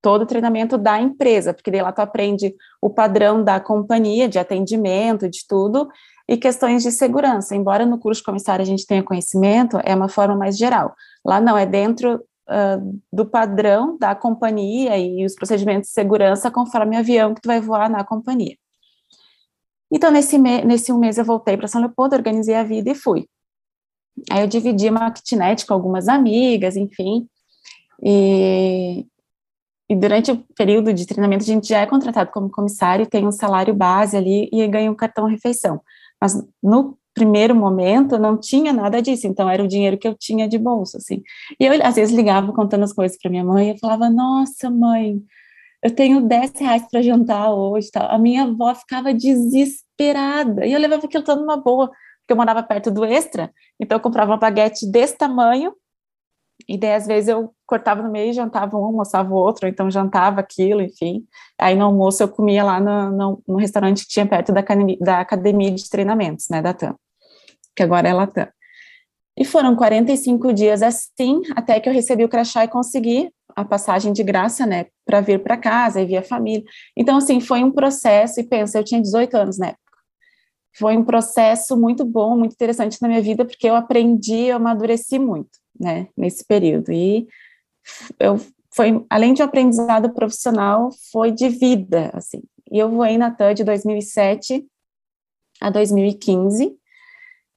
Todo 0.02 0.26
treinamento 0.26 0.76
da 0.76 1.00
empresa, 1.00 1.54
porque 1.54 1.70
daí 1.70 1.80
lá 1.80 1.90
tu 1.90 2.00
aprende 2.00 2.54
o 2.82 2.90
padrão 2.90 3.42
da 3.42 3.58
companhia, 3.58 4.28
de 4.28 4.38
atendimento, 4.38 5.28
de 5.28 5.40
tudo, 5.48 5.88
e 6.28 6.36
questões 6.36 6.82
de 6.82 6.90
segurança. 6.90 7.54
Embora 7.54 7.86
no 7.86 7.98
curso 7.98 8.20
de 8.20 8.24
comissário 8.24 8.62
a 8.62 8.66
gente 8.66 8.86
tenha 8.86 9.02
conhecimento, 9.02 9.78
é 9.84 9.94
uma 9.94 10.08
forma 10.08 10.34
mais 10.34 10.56
geral. 10.56 10.94
Lá 11.24 11.40
não, 11.40 11.56
é 11.56 11.64
dentro 11.64 12.16
uh, 12.16 13.00
do 13.12 13.26
padrão 13.26 13.96
da 13.98 14.14
companhia 14.14 14.98
e 14.98 15.24
os 15.24 15.34
procedimentos 15.34 15.88
de 15.88 15.94
segurança 15.94 16.50
conforme 16.50 16.96
o 16.96 16.98
avião 16.98 17.34
que 17.34 17.40
tu 17.40 17.46
vai 17.46 17.60
voar 17.60 17.88
na 17.88 18.04
companhia. 18.04 18.56
Então, 19.90 20.10
nesse, 20.10 20.36
me 20.36 20.64
nesse 20.64 20.92
um 20.92 20.98
mês 20.98 21.16
eu 21.16 21.24
voltei 21.24 21.56
para 21.56 21.68
São 21.68 21.80
Leopoldo, 21.80 22.16
organizei 22.16 22.56
a 22.56 22.64
vida 22.64 22.90
e 22.90 22.94
fui. 22.94 23.28
Aí 24.30 24.40
eu 24.40 24.48
dividi 24.48 24.88
uma 24.88 25.10
kitnet 25.10 25.64
com 25.66 25.74
algumas 25.74 26.08
amigas, 26.08 26.74
enfim, 26.76 27.28
e, 28.02 29.06
e 29.88 29.94
durante 29.94 30.32
o 30.32 30.44
período 30.56 30.92
de 30.92 31.06
treinamento 31.06 31.44
a 31.44 31.46
gente 31.46 31.68
já 31.68 31.80
é 31.80 31.86
contratado 31.86 32.30
como 32.30 32.50
comissário, 32.50 33.06
tem 33.06 33.26
um 33.26 33.32
salário 33.32 33.74
base 33.74 34.16
ali 34.16 34.48
e 34.52 34.66
ganha 34.66 34.90
um 34.90 34.94
cartão 34.94 35.26
refeição. 35.26 35.80
Mas 36.20 36.34
no 36.62 36.98
primeiro 37.14 37.54
momento 37.54 38.18
não 38.18 38.36
tinha 38.38 38.72
nada 38.72 39.00
disso, 39.00 39.26
então 39.26 39.48
era 39.48 39.62
o 39.62 39.68
dinheiro 39.68 39.96
que 39.96 40.06
eu 40.06 40.14
tinha 40.14 40.46
de 40.46 40.58
bolsa, 40.58 40.98
assim. 40.98 41.22
E 41.58 41.64
eu, 41.64 41.72
às 41.82 41.94
vezes, 41.94 42.14
ligava 42.14 42.52
contando 42.52 42.84
as 42.84 42.92
coisas 42.92 43.18
para 43.18 43.30
minha 43.30 43.44
mãe 43.44 43.70
e 43.70 43.78
falava: 43.78 44.10
Nossa, 44.10 44.70
mãe, 44.70 45.20
eu 45.82 45.94
tenho 45.94 46.20
10 46.20 46.52
reais 46.60 46.82
para 46.90 47.02
jantar 47.02 47.52
hoje. 47.52 47.90
Tal. 47.90 48.10
A 48.10 48.18
minha 48.18 48.44
avó 48.44 48.74
ficava 48.74 49.14
desesperada 49.14 50.66
e 50.66 50.72
eu 50.72 50.80
levava 50.80 51.06
aquilo 51.06 51.24
tudo 51.24 51.40
numa 51.40 51.56
boa, 51.56 51.88
porque 51.88 52.32
eu 52.32 52.36
morava 52.36 52.62
perto 52.62 52.90
do 52.90 53.04
extra, 53.04 53.50
então 53.80 53.96
eu 53.96 54.02
comprava 54.02 54.32
uma 54.32 54.38
baguete 54.38 54.86
desse 54.90 55.16
tamanho 55.16 55.72
e 56.68 56.78
daí, 56.78 56.94
às 56.94 57.06
vezes, 57.06 57.28
eu 57.28 57.52
cortava 57.66 58.02
no 58.02 58.10
meio 58.10 58.30
e 58.30 58.32
jantava 58.32 58.76
um, 58.76 58.84
almoçava 58.84 59.32
o 59.32 59.36
outro, 59.36 59.68
então 59.68 59.90
jantava 59.90 60.40
aquilo, 60.40 60.80
enfim. 60.80 61.26
Aí, 61.58 61.74
no 61.76 61.84
almoço, 61.84 62.22
eu 62.22 62.28
comia 62.28 62.64
lá 62.64 62.80
no, 62.80 63.10
no, 63.10 63.42
no 63.46 63.56
restaurante 63.56 64.04
que 64.04 64.08
tinha 64.08 64.26
perto 64.26 64.52
da 64.52 64.60
academia, 64.60 64.96
da 65.00 65.20
academia 65.20 65.70
de 65.70 65.88
treinamentos, 65.88 66.48
né, 66.48 66.62
da 66.62 66.72
TAM, 66.72 66.96
que 67.74 67.82
agora 67.82 68.08
é 68.08 68.12
Latam. 68.12 68.48
E 69.38 69.44
foram 69.44 69.76
45 69.76 70.52
dias 70.52 70.82
assim, 70.82 71.42
até 71.54 71.78
que 71.78 71.88
eu 71.88 71.92
recebi 71.92 72.24
o 72.24 72.28
crachá 72.28 72.64
e 72.64 72.68
consegui 72.68 73.30
a 73.54 73.64
passagem 73.64 74.12
de 74.12 74.22
graça, 74.22 74.64
né, 74.64 74.86
para 75.04 75.20
vir 75.20 75.42
para 75.42 75.58
casa 75.58 76.00
e 76.00 76.06
vir 76.06 76.16
a 76.16 76.22
família. 76.22 76.64
Então, 76.96 77.18
assim, 77.18 77.38
foi 77.38 77.62
um 77.62 77.70
processo, 77.70 78.40
e 78.40 78.44
pensa, 78.44 78.78
eu 78.78 78.84
tinha 78.84 79.00
18 79.00 79.36
anos 79.36 79.58
na 79.58 79.68
época. 79.68 79.82
Foi 80.74 80.96
um 80.96 81.04
processo 81.04 81.76
muito 81.76 82.04
bom, 82.04 82.36
muito 82.36 82.52
interessante 82.52 83.00
na 83.00 83.08
minha 83.08 83.22
vida, 83.22 83.44
porque 83.44 83.68
eu 83.68 83.76
aprendi, 83.76 84.46
eu 84.46 84.56
amadureci 84.56 85.18
muito 85.18 85.50
né, 85.80 86.08
nesse 86.16 86.44
período. 86.44 86.92
E 86.92 87.26
eu 88.18 88.38
foi 88.76 89.04
além 89.08 89.32
de 89.32 89.42
um 89.42 89.46
aprendizado 89.46 90.12
profissional, 90.12 90.90
foi 91.10 91.32
de 91.32 91.48
vida, 91.48 92.10
assim. 92.12 92.42
E 92.70 92.78
eu 92.78 92.90
voei 92.90 93.16
na 93.16 93.30
TAM 93.30 93.54
de 93.54 93.64
2007 93.64 94.66
a 95.60 95.70
2015, 95.70 96.76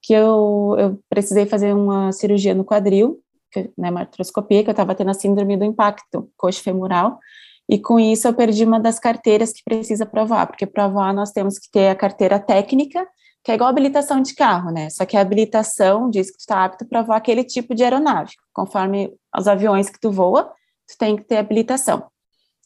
que 0.01 0.13
eu, 0.13 0.75
eu 0.79 0.99
precisei 1.09 1.45
fazer 1.45 1.73
uma 1.73 2.13
cirurgia 2.13 2.55
no 2.55 2.63
quadril, 2.63 3.19
que, 3.51 3.69
né, 3.77 3.89
uma 3.89 4.01
artroscopia, 4.01 4.63
que 4.63 4.69
eu 4.69 4.71
estava 4.71 4.95
tendo 4.95 5.11
a 5.11 5.13
síndrome 5.13 5.57
do 5.57 5.65
impacto 5.65 6.31
coxo-femoral, 6.37 7.19
e 7.67 7.77
com 7.77 7.99
isso 7.99 8.27
eu 8.27 8.33
perdi 8.33 8.63
uma 8.63 8.79
das 8.79 8.97
carteiras 8.97 9.51
que 9.51 9.63
precisa 9.63 10.05
provar, 10.05 10.47
porque 10.47 10.65
para 10.65 10.87
voar 10.87 11.13
nós 11.13 11.31
temos 11.31 11.59
que 11.59 11.69
ter 11.69 11.89
a 11.89 11.95
carteira 11.95 12.39
técnica 12.39 13.05
que 13.43 13.51
é 13.51 13.55
igual 13.55 13.69
habilitação 13.69 14.21
de 14.21 14.35
carro, 14.35 14.71
né? 14.71 14.89
Só 14.89 15.05
que 15.05 15.15
a 15.15 15.21
habilitação 15.21 16.09
diz 16.09 16.29
que 16.29 16.37
tu 16.37 16.41
está 16.41 16.65
apto 16.65 16.85
para 16.85 17.01
voar 17.01 17.17
aquele 17.17 17.43
tipo 17.43 17.73
de 17.73 17.83
aeronave. 17.83 18.33
Conforme 18.53 19.13
os 19.37 19.47
aviões 19.47 19.89
que 19.89 19.99
tu 19.99 20.11
voa, 20.11 20.53
tu 20.87 20.97
tem 20.97 21.15
que 21.15 21.23
ter 21.23 21.37
habilitação. 21.37 22.07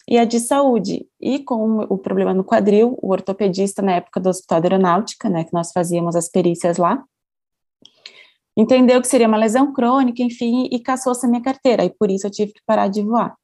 E 0.07 0.17
a 0.17 0.25
de 0.25 0.39
saúde. 0.39 1.07
E 1.21 1.39
com 1.39 1.79
o 1.89 1.97
problema 1.97 2.33
no 2.33 2.43
quadril, 2.43 2.97
o 3.01 3.11
ortopedista 3.11 3.81
na 3.81 3.93
época 3.93 4.19
do 4.19 4.29
Hospital 4.29 4.61
de 4.61 4.67
Aeronáutica, 4.67 5.29
né, 5.29 5.43
que 5.43 5.53
nós 5.53 5.71
fazíamos 5.71 6.15
as 6.15 6.29
perícias 6.29 6.77
lá, 6.77 7.03
entendeu 8.57 9.01
que 9.01 9.07
seria 9.07 9.27
uma 9.27 9.37
lesão 9.37 9.71
crônica, 9.73 10.21
enfim, 10.21 10.67
e 10.71 10.79
caçou-se 10.79 11.25
a 11.25 11.29
minha 11.29 11.41
carteira, 11.41 11.83
e 11.85 11.89
por 11.89 12.11
isso 12.11 12.27
eu 12.27 12.31
tive 12.31 12.53
que 12.53 12.61
parar 12.65 12.87
de 12.87 13.01
voar. 13.01 13.35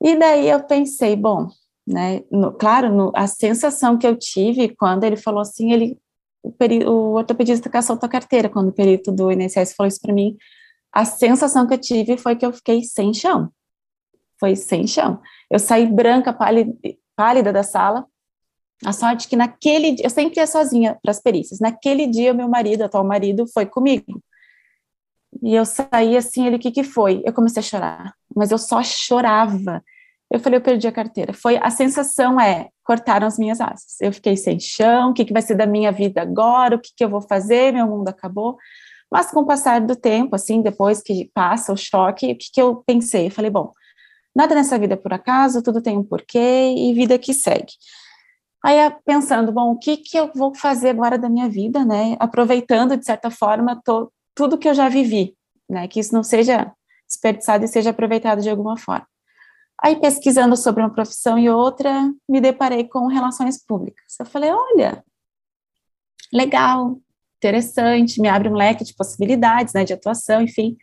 E 0.00 0.16
daí 0.16 0.48
eu 0.48 0.62
pensei, 0.64 1.16
bom, 1.16 1.48
né? 1.86 2.22
No, 2.30 2.52
claro, 2.52 2.94
no, 2.94 3.12
a 3.14 3.26
sensação 3.26 3.98
que 3.98 4.06
eu 4.06 4.16
tive 4.16 4.74
quando 4.76 5.04
ele 5.04 5.16
falou 5.16 5.40
assim, 5.40 5.72
ele 5.72 5.98
o, 6.42 6.50
peri, 6.50 6.84
o 6.84 7.14
ortopedista 7.14 7.70
caçou 7.70 7.96
tua 7.96 8.08
carteira, 8.08 8.48
quando 8.48 8.68
o 8.68 8.72
perito 8.72 9.12
do 9.12 9.30
INSS 9.30 9.74
falou 9.74 9.88
isso 9.88 10.00
para 10.00 10.12
mim, 10.12 10.36
a 10.92 11.04
sensação 11.04 11.66
que 11.66 11.74
eu 11.74 11.78
tive 11.78 12.18
foi 12.18 12.36
que 12.36 12.44
eu 12.44 12.52
fiquei 12.52 12.82
sem 12.82 13.14
chão. 13.14 13.50
Foi 14.38 14.56
sem 14.56 14.86
chão. 14.86 15.20
Eu 15.50 15.58
saí 15.58 15.86
branca, 15.86 16.32
pálida, 16.32 16.72
pálida 17.16 17.52
da 17.52 17.62
sala. 17.62 18.04
A 18.84 18.92
sorte 18.92 19.28
que 19.28 19.36
naquele 19.36 19.92
dia, 19.92 20.06
eu 20.06 20.10
sempre 20.10 20.40
ia 20.40 20.46
sozinha 20.46 20.98
para 21.00 21.12
as 21.12 21.20
perícias. 21.20 21.60
Naquele 21.60 22.06
dia, 22.06 22.34
meu 22.34 22.48
marido, 22.48 22.82
atual 22.82 23.04
marido, 23.04 23.46
foi 23.46 23.64
comigo. 23.64 24.20
E 25.40 25.54
eu 25.54 25.64
saí 25.64 26.16
assim, 26.16 26.46
ele, 26.46 26.56
o 26.56 26.58
que 26.58 26.72
que 26.72 26.82
foi? 26.82 27.22
Eu 27.24 27.32
comecei 27.32 27.60
a 27.60 27.64
chorar, 27.64 28.14
mas 28.34 28.50
eu 28.50 28.58
só 28.58 28.82
chorava. 28.82 29.82
Eu 30.32 30.40
falei, 30.40 30.58
eu 30.58 30.62
perdi 30.62 30.88
a 30.88 30.92
carteira. 30.92 31.32
Foi 31.32 31.58
a 31.58 31.68
sensação 31.70 32.40
é, 32.40 32.70
cortaram 32.82 33.26
as 33.26 33.38
minhas 33.38 33.60
asas. 33.60 34.00
Eu 34.00 34.12
fiquei 34.12 34.36
sem 34.36 34.58
chão, 34.58 35.10
o 35.10 35.14
que, 35.14 35.24
que 35.24 35.32
vai 35.32 35.42
ser 35.42 35.54
da 35.54 35.66
minha 35.66 35.92
vida 35.92 36.22
agora? 36.22 36.76
O 36.76 36.80
que, 36.80 36.90
que 36.96 37.04
eu 37.04 37.10
vou 37.10 37.20
fazer? 37.20 37.72
Meu 37.72 37.86
mundo 37.86 38.08
acabou. 38.08 38.56
Mas 39.10 39.30
com 39.30 39.40
o 39.40 39.46
passar 39.46 39.80
do 39.80 39.94
tempo, 39.94 40.34
assim, 40.34 40.62
depois 40.62 41.02
que 41.02 41.30
passa 41.34 41.72
o 41.72 41.76
choque, 41.76 42.32
o 42.32 42.36
que, 42.36 42.46
que 42.52 42.62
eu 42.62 42.82
pensei? 42.86 43.26
Eu 43.26 43.30
falei, 43.30 43.50
bom, 43.50 43.72
Nada 44.34 44.54
nessa 44.54 44.78
vida 44.78 44.94
é 44.94 44.96
por 44.96 45.12
acaso, 45.12 45.62
tudo 45.62 45.82
tem 45.82 45.96
um 45.98 46.02
porquê 46.02 46.74
e 46.76 46.94
vida 46.94 47.18
que 47.18 47.34
segue. 47.34 47.72
Aí 48.64 48.76
pensando, 49.04 49.52
bom, 49.52 49.72
o 49.72 49.78
que 49.78 49.96
que 49.96 50.16
eu 50.16 50.30
vou 50.34 50.54
fazer 50.54 50.90
agora 50.90 51.18
da 51.18 51.28
minha 51.28 51.48
vida, 51.48 51.84
né? 51.84 52.16
Aproveitando 52.18 52.96
de 52.96 53.04
certa 53.04 53.30
forma 53.30 53.80
to, 53.84 54.10
tudo 54.34 54.56
que 54.56 54.68
eu 54.68 54.74
já 54.74 54.88
vivi, 54.88 55.36
né? 55.68 55.86
Que 55.88 56.00
isso 56.00 56.14
não 56.14 56.22
seja 56.22 56.72
desperdiçado 57.06 57.64
e 57.64 57.68
seja 57.68 57.90
aproveitado 57.90 58.40
de 58.40 58.48
alguma 58.48 58.76
forma. 58.78 59.06
Aí 59.82 59.96
pesquisando 59.96 60.56
sobre 60.56 60.82
uma 60.82 60.90
profissão 60.90 61.36
e 61.36 61.50
outra, 61.50 62.12
me 62.28 62.40
deparei 62.40 62.84
com 62.84 63.08
relações 63.08 63.62
públicas. 63.62 64.16
Eu 64.20 64.26
falei, 64.26 64.50
olha, 64.52 65.04
legal, 66.32 67.00
interessante, 67.36 68.20
me 68.20 68.28
abre 68.28 68.48
um 68.48 68.54
leque 68.54 68.84
de 68.84 68.94
possibilidades, 68.94 69.74
né, 69.74 69.84
de 69.84 69.92
atuação, 69.92 70.40
enfim. 70.40 70.76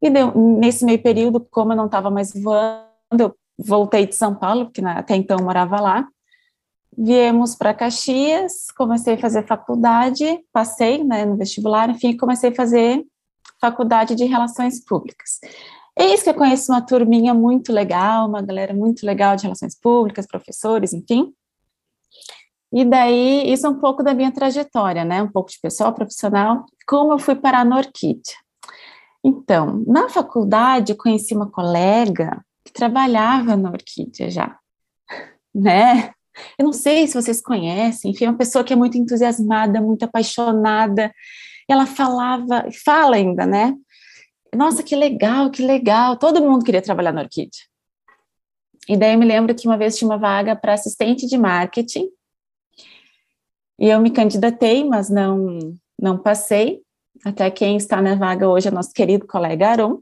E 0.00 0.08
deu, 0.08 0.32
nesse 0.36 0.84
meio 0.84 1.02
período, 1.02 1.40
como 1.50 1.72
eu 1.72 1.76
não 1.76 1.86
estava 1.86 2.10
mais 2.10 2.32
voando, 2.32 2.86
eu 3.18 3.36
voltei 3.58 4.06
de 4.06 4.14
São 4.14 4.34
Paulo, 4.34 4.66
porque 4.66 4.80
até 4.84 5.16
então 5.16 5.38
morava 5.42 5.80
lá. 5.80 6.06
Viemos 6.96 7.56
para 7.56 7.74
Caxias, 7.74 8.70
comecei 8.76 9.14
a 9.14 9.18
fazer 9.18 9.46
faculdade, 9.46 10.24
passei 10.52 11.02
né, 11.02 11.24
no 11.24 11.36
vestibular, 11.36 11.90
enfim, 11.90 12.16
comecei 12.16 12.50
a 12.50 12.54
fazer 12.54 13.04
faculdade 13.60 14.14
de 14.14 14.24
Relações 14.24 14.84
Públicas. 14.84 15.40
Eis 15.96 16.22
que 16.22 16.30
eu 16.30 16.34
conheço 16.34 16.72
uma 16.72 16.80
turminha 16.80 17.34
muito 17.34 17.72
legal, 17.72 18.28
uma 18.28 18.40
galera 18.40 18.72
muito 18.72 19.04
legal 19.04 19.36
de 19.36 19.42
Relações 19.42 19.78
Públicas, 19.78 20.26
professores, 20.26 20.92
enfim. 20.92 21.32
E 22.72 22.84
daí, 22.84 23.52
isso 23.52 23.66
é 23.66 23.70
um 23.70 23.78
pouco 23.78 24.02
da 24.02 24.14
minha 24.14 24.32
trajetória, 24.32 25.04
né? 25.04 25.22
Um 25.22 25.30
pouco 25.30 25.50
de 25.50 25.60
pessoal 25.60 25.92
profissional, 25.92 26.64
como 26.86 27.12
eu 27.12 27.18
fui 27.18 27.34
parar 27.34 27.64
na 27.64 27.76
Orquídea. 27.76 28.34
Então, 29.22 29.84
na 29.86 30.08
faculdade, 30.08 30.92
eu 30.92 30.96
conheci 30.96 31.34
uma 31.34 31.50
colega 31.50 32.42
que 32.64 32.72
trabalhava 32.72 33.56
na 33.56 33.70
Orquídea 33.70 34.30
já, 34.30 34.58
né? 35.54 36.12
Eu 36.58 36.64
não 36.64 36.72
sei 36.72 37.06
se 37.06 37.14
vocês 37.14 37.42
conhecem, 37.42 38.10
enfim, 38.10 38.24
é 38.24 38.30
uma 38.30 38.38
pessoa 38.38 38.64
que 38.64 38.72
é 38.72 38.76
muito 38.76 38.96
entusiasmada, 38.96 39.82
muito 39.82 40.04
apaixonada. 40.04 41.12
Ela 41.68 41.84
falava, 41.84 42.66
fala 42.84 43.16
ainda, 43.16 43.44
né? 43.44 43.74
Nossa, 44.54 44.82
que 44.82 44.94
legal, 44.94 45.50
que 45.50 45.64
legal. 45.64 46.16
Todo 46.16 46.42
mundo 46.42 46.64
queria 46.64 46.82
trabalhar 46.82 47.12
na 47.12 47.22
Orquídea. 47.22 47.62
E 48.88 48.96
daí 48.96 49.14
eu 49.14 49.18
me 49.18 49.24
lembro 49.24 49.54
que 49.54 49.66
uma 49.66 49.78
vez 49.78 49.96
tinha 49.96 50.08
uma 50.08 50.18
vaga 50.18 50.54
para 50.54 50.74
assistente 50.74 51.26
de 51.26 51.38
marketing. 51.38 52.08
E 53.78 53.88
eu 53.88 54.00
me 54.00 54.10
candidatei, 54.10 54.84
mas 54.84 55.08
não 55.08 55.58
não 56.00 56.18
passei. 56.18 56.82
Até 57.24 57.50
quem 57.50 57.76
está 57.76 58.02
na 58.02 58.16
vaga 58.16 58.48
hoje 58.48 58.68
é 58.68 58.70
nosso 58.70 58.92
querido 58.92 59.26
colega 59.26 59.70
Aron. 59.70 60.00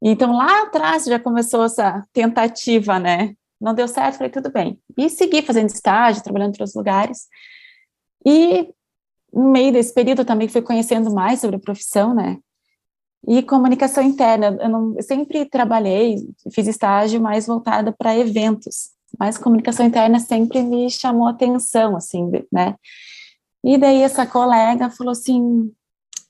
Então, 0.00 0.36
lá 0.36 0.62
atrás 0.62 1.04
já 1.04 1.18
começou 1.18 1.64
essa 1.64 2.04
tentativa, 2.12 2.98
né? 2.98 3.34
Não 3.60 3.74
deu 3.74 3.88
certo, 3.88 4.16
falei, 4.16 4.30
tudo 4.30 4.50
bem. 4.50 4.78
E 4.96 5.08
segui 5.08 5.42
fazendo 5.42 5.68
estágio, 5.68 6.22
trabalhando 6.22 6.50
em 6.50 6.52
outros 6.52 6.74
lugares. 6.74 7.28
E 8.24 8.68
no 9.32 9.50
meio 9.50 9.72
desse 9.72 9.92
período 9.94 10.20
eu 10.20 10.24
também 10.24 10.48
fui 10.48 10.62
conhecendo 10.62 11.12
mais 11.12 11.40
sobre 11.40 11.56
a 11.56 11.60
profissão, 11.60 12.14
né? 12.14 12.38
E 13.26 13.42
comunicação 13.42 14.02
interna, 14.02 14.58
eu, 14.60 14.68
não, 14.68 14.94
eu 14.96 15.02
sempre 15.02 15.44
trabalhei, 15.46 16.16
fiz 16.52 16.66
estágio 16.66 17.20
mais 17.20 17.46
voltada 17.46 17.92
para 17.92 18.16
eventos, 18.16 18.90
mas 19.18 19.38
comunicação 19.38 19.86
interna 19.86 20.18
sempre 20.18 20.62
me 20.62 20.90
chamou 20.90 21.28
atenção, 21.28 21.96
assim, 21.96 22.30
né? 22.50 22.74
E 23.64 23.78
daí 23.78 24.02
essa 24.02 24.26
colega 24.26 24.90
falou 24.90 25.12
assim, 25.12 25.72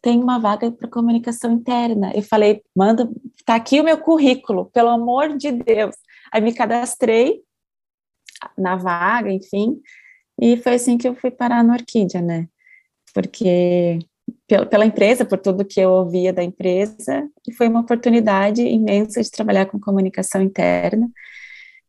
tem 0.03 0.23
uma 0.23 0.39
vaga 0.39 0.71
para 0.71 0.91
comunicação 0.91 1.53
interna. 1.53 2.13
Eu 2.15 2.23
falei, 2.23 2.63
manda, 2.77 3.09
tá 3.47 3.55
aqui 3.55 3.81
o 3.81 3.85
meu 3.85 3.97
currículo, 3.97 4.67
pelo 4.67 4.91
amor 4.91 5.37
de 5.39 5.51
Deus. 5.51 5.95
Aí 6.31 6.43
me 6.43 6.53
cadastrei 6.53 7.41
na 8.59 8.77
vaga, 8.77 9.33
enfim, 9.33 9.81
e 10.41 10.57
foi 10.57 10.75
assim 10.75 10.99
que 10.99 11.07
eu 11.07 11.15
fui 11.15 11.31
parar 11.31 11.63
no 11.63 11.73
Orquídea, 11.73 12.21
né? 12.21 12.49
Porque 13.15 14.01
pela 14.71 14.87
empresa, 14.87 15.25
por 15.25 15.39
tudo 15.39 15.65
que 15.65 15.81
eu 15.81 15.91
ouvia 15.91 16.33
da 16.33 16.43
empresa, 16.43 17.29
e 17.47 17.53
foi 17.53 17.69
uma 17.69 17.81
oportunidade 17.81 18.63
imensa 18.63 19.23
de 19.23 19.31
trabalhar 19.31 19.67
com 19.67 19.81
comunicação 19.81 20.43
interna, 20.43 21.09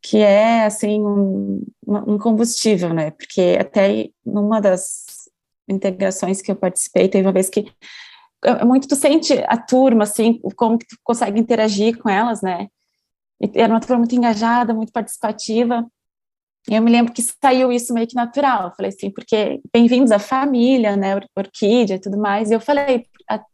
que 0.02 0.17
é, 0.17 0.65
assim, 0.65 1.02
um, 1.02 1.65
um 1.86 2.17
combustível, 2.17 2.93
né? 2.93 3.12
Porque 3.12 3.58
até 3.60 4.10
numa 4.26 4.60
das 4.60 5.06
integrações 5.67 6.41
que 6.41 6.52
eu 6.52 6.56
participei, 6.56 7.08
teve 7.08 7.26
uma 7.26 7.34
vez 7.34 7.49
que 7.49 7.71
é 8.43 8.65
muito 8.65 8.88
tu 8.88 8.95
sente 8.95 9.34
a 9.47 9.58
turma, 9.58 10.04
assim, 10.04 10.39
como 10.56 10.78
que 10.78 10.86
tu 10.86 10.97
consegue 11.04 11.39
interagir 11.39 11.97
com 11.97 12.10
elas, 12.10 12.41
né? 12.41 12.67
E 13.41 13.49
era 13.56 13.73
uma 13.73 13.80
turma 13.80 13.99
muito 13.99 14.15
engajada, 14.15 14.73
muito 14.73 14.91
participativa. 14.91 15.86
Eu 16.69 16.82
me 16.82 16.91
lembro 16.91 17.12
que 17.12 17.21
saiu 17.21 17.71
isso 17.71 17.93
meio 17.93 18.08
que 18.08 18.15
natural. 18.15 18.65
Eu 18.65 18.76
falei 18.76 18.89
assim, 18.89 19.12
porque 19.12 19.62
bem-vindos 19.73 20.12
à 20.12 20.19
família, 20.19 20.95
né? 20.95 21.19
Orquídea 21.36 21.95
e 21.95 21.99
tudo 21.99 22.17
mais. 22.17 22.49
E 22.49 22.54
eu 22.54 22.60
falei 22.60 23.06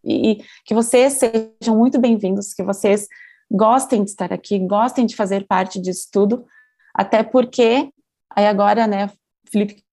e, 0.04 0.43
que 0.65 0.74
vocês 0.74 1.13
sejam 1.13 1.78
muito 1.78 2.00
bem-vindos, 2.00 2.54
que 2.54 2.63
vocês 2.63 3.08
gostem 3.50 4.04
de 4.04 4.12
estar 4.12 4.32
aqui, 4.32 4.60
gostem 4.60 5.06
de 5.06 5.15
fazer 5.15 5.48
parte 5.48 5.82
disso 5.82 6.08
tudo, 6.12 6.45
até 6.93 7.24
porque, 7.24 7.91
aí 8.30 8.45
agora, 8.45 8.86
né, 8.86 9.12
Felipe, 9.52 9.84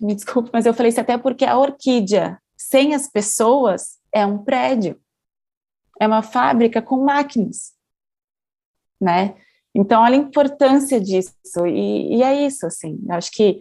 me 0.00 0.14
desculpe, 0.14 0.50
mas 0.52 0.66
eu 0.66 0.74
falei 0.74 0.90
isso 0.90 1.00
até 1.00 1.16
porque 1.16 1.44
a 1.44 1.58
orquídea, 1.58 2.38
sem 2.56 2.94
as 2.94 3.08
pessoas, 3.08 3.98
é 4.12 4.26
um 4.26 4.38
prédio, 4.44 5.00
é 6.00 6.06
uma 6.06 6.22
fábrica 6.22 6.82
com 6.82 7.02
máquinas, 7.02 7.72
né? 9.00 9.34
Então, 9.74 10.02
olha 10.02 10.16
a 10.16 10.22
importância 10.22 11.00
disso, 11.00 11.32
e, 11.66 12.16
e 12.16 12.22
é 12.22 12.46
isso, 12.46 12.66
assim, 12.66 12.98
eu 13.08 13.14
acho 13.14 13.30
que 13.30 13.58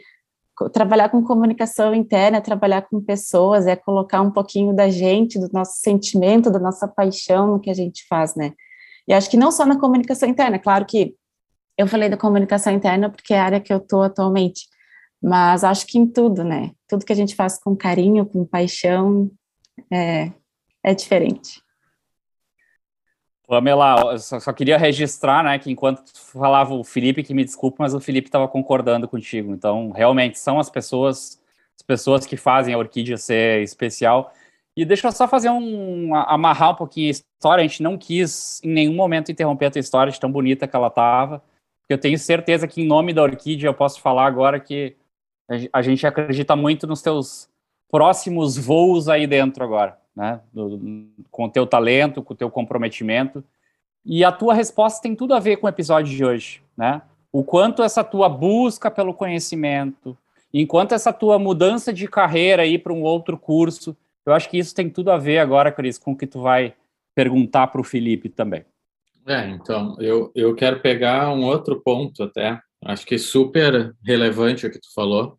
trabalhar 0.74 1.10
com 1.10 1.24
comunicação 1.24 1.94
interna, 1.94 2.42
trabalhar 2.42 2.82
com 2.82 3.00
pessoas, 3.00 3.68
é 3.68 3.76
colocar 3.76 4.22
um 4.22 4.32
pouquinho 4.32 4.74
da 4.74 4.90
gente, 4.90 5.38
do 5.40 5.48
nosso 5.54 5.80
sentimento, 5.80 6.50
da 6.50 6.58
nossa 6.58 6.88
paixão 6.88 7.48
no 7.48 7.60
que 7.60 7.70
a 7.70 7.74
gente 7.74 8.06
faz, 8.08 8.36
né? 8.36 8.54
E 9.08 9.14
acho 9.14 9.30
que 9.30 9.38
não 9.38 9.52
só 9.52 9.66
na 9.66 9.80
comunicação 9.80 10.28
interna, 10.28 10.58
claro 10.58 10.86
que 10.86 11.16
eu 11.78 11.88
falei 11.88 12.10
da 12.10 12.18
comunicação 12.18 12.74
interna 12.74 13.10
porque 13.10 13.34
é 13.34 13.40
a 13.40 13.46
área 13.46 13.60
que 13.60 13.72
eu 13.72 13.78
estou 13.78 14.02
atualmente, 14.02 14.68
mas 15.22 15.64
acho 15.64 15.86
que 15.86 16.00
em 16.00 16.08
tudo, 16.08 16.44
né? 16.44 16.72
Tudo 16.88 17.06
que 17.06 17.14
a 17.14 17.16
gente 17.16 17.36
faz 17.36 17.60
com 17.60 17.76
carinho, 17.76 18.26
com 18.26 18.44
paixão, 18.44 19.30
é, 19.92 20.32
é 20.84 20.96
diferente. 20.96 21.62
Pamela, 23.48 24.18
só, 24.20 24.40
só, 24.40 24.52
queria 24.52 24.78
registrar, 24.78 25.44
né, 25.44 25.58
que 25.58 25.72
enquanto 25.72 26.04
falava 26.14 26.74
o 26.74 26.84
Felipe, 26.84 27.24
que 27.24 27.34
me 27.34 27.46
desculpe, 27.46 27.78
mas 27.80 27.94
o 27.94 28.00
Felipe 28.00 28.28
estava 28.28 28.48
concordando 28.48 29.08
contigo. 29.08 29.54
Então, 29.54 29.92
realmente, 29.92 30.38
são 30.38 30.60
as 30.60 30.70
pessoas, 30.70 31.42
as 31.76 31.82
pessoas 31.82 32.26
que 32.26 32.36
fazem 32.36 32.74
a 32.74 32.78
orquídea 32.78 33.18
ser 33.18 33.64
especial. 33.64 34.34
E 34.76 34.84
deixa 34.86 35.08
eu 35.08 35.12
só 35.14 35.28
fazer 35.28 35.50
um, 35.50 36.14
amarrar 36.14 36.72
um 36.72 36.76
pouquinho 36.76 37.08
a 37.08 37.12
história. 37.12 37.64
A 37.64 37.68
gente 37.68 37.82
não 37.82 37.98
quis 37.98 38.62
em 38.64 38.70
nenhum 38.70 38.94
momento 38.94 39.32
interromper 39.32 39.68
a 39.68 39.72
tua 39.72 39.80
história 39.80 40.12
de 40.12 40.20
tão 40.20 40.32
bonita 40.32 40.68
que 40.68 40.76
ela 40.76 40.88
estava. 40.88 41.42
Eu 41.90 41.98
tenho 41.98 42.20
certeza 42.20 42.68
que 42.68 42.82
em 42.82 42.86
nome 42.86 43.14
da 43.14 43.24
orquídea 43.24 43.70
eu 43.70 43.74
posso 43.74 44.02
falar 44.02 44.26
agora 44.26 44.60
que 44.60 44.96
a 45.72 45.82
gente 45.82 46.06
acredita 46.06 46.56
muito 46.56 46.86
nos 46.86 47.02
teus 47.02 47.50
próximos 47.90 48.58
voos 48.58 49.08
aí 49.08 49.26
dentro 49.26 49.64
agora, 49.64 49.98
né? 50.18 50.40
Do, 50.52 51.08
com 51.30 51.46
o 51.46 51.50
teu 51.50 51.68
talento, 51.68 52.24
com 52.24 52.34
o 52.34 52.38
teu 52.38 52.50
comprometimento. 52.50 53.44
E 54.04 54.24
a 54.24 54.32
tua 54.32 54.56
resposta 54.56 55.00
tem 55.00 55.16
tudo 55.16 55.36
a 55.36 55.40
ver 55.40 55.58
com 55.58 55.68
o 55.68 55.70
episódio 55.70 56.16
de 56.16 56.26
hoje, 56.26 56.64
né? 56.76 57.04
O 57.32 57.44
quanto 57.44 57.84
essa 57.84 58.04
tua 58.04 58.28
busca 58.28 58.90
pelo 58.90 59.14
conhecimento, 59.14 60.18
enquanto 60.52 60.94
essa 60.94 61.14
tua 61.14 61.38
mudança 61.38 61.94
de 61.94 62.08
carreira 62.08 62.64
aí 62.64 62.80
para 62.80 62.94
um 62.94 63.04
outro 63.04 63.38
curso, 63.38 63.96
eu 64.26 64.34
acho 64.34 64.50
que 64.50 64.58
isso 64.58 64.74
tem 64.74 64.90
tudo 64.90 65.12
a 65.12 65.18
ver 65.18 65.38
agora, 65.38 65.72
Cris, 65.72 66.00
com 66.00 66.14
o 66.14 66.18
que 66.18 66.26
tu 66.26 66.42
vai 66.42 66.74
perguntar 67.14 67.68
para 67.68 67.82
o 67.82 67.84
Felipe 67.84 68.28
também. 68.28 68.66
É, 69.28 69.48
então, 69.50 69.96
eu, 70.00 70.32
eu 70.34 70.56
quero 70.56 70.80
pegar 70.80 71.32
um 71.32 71.44
outro 71.44 71.80
ponto 71.82 72.24
até, 72.24 72.60
acho 72.86 73.06
que 73.06 73.20
super 73.20 73.94
relevante 74.04 74.66
o 74.66 74.72
que 74.72 74.80
tu 74.80 74.92
falou, 74.96 75.38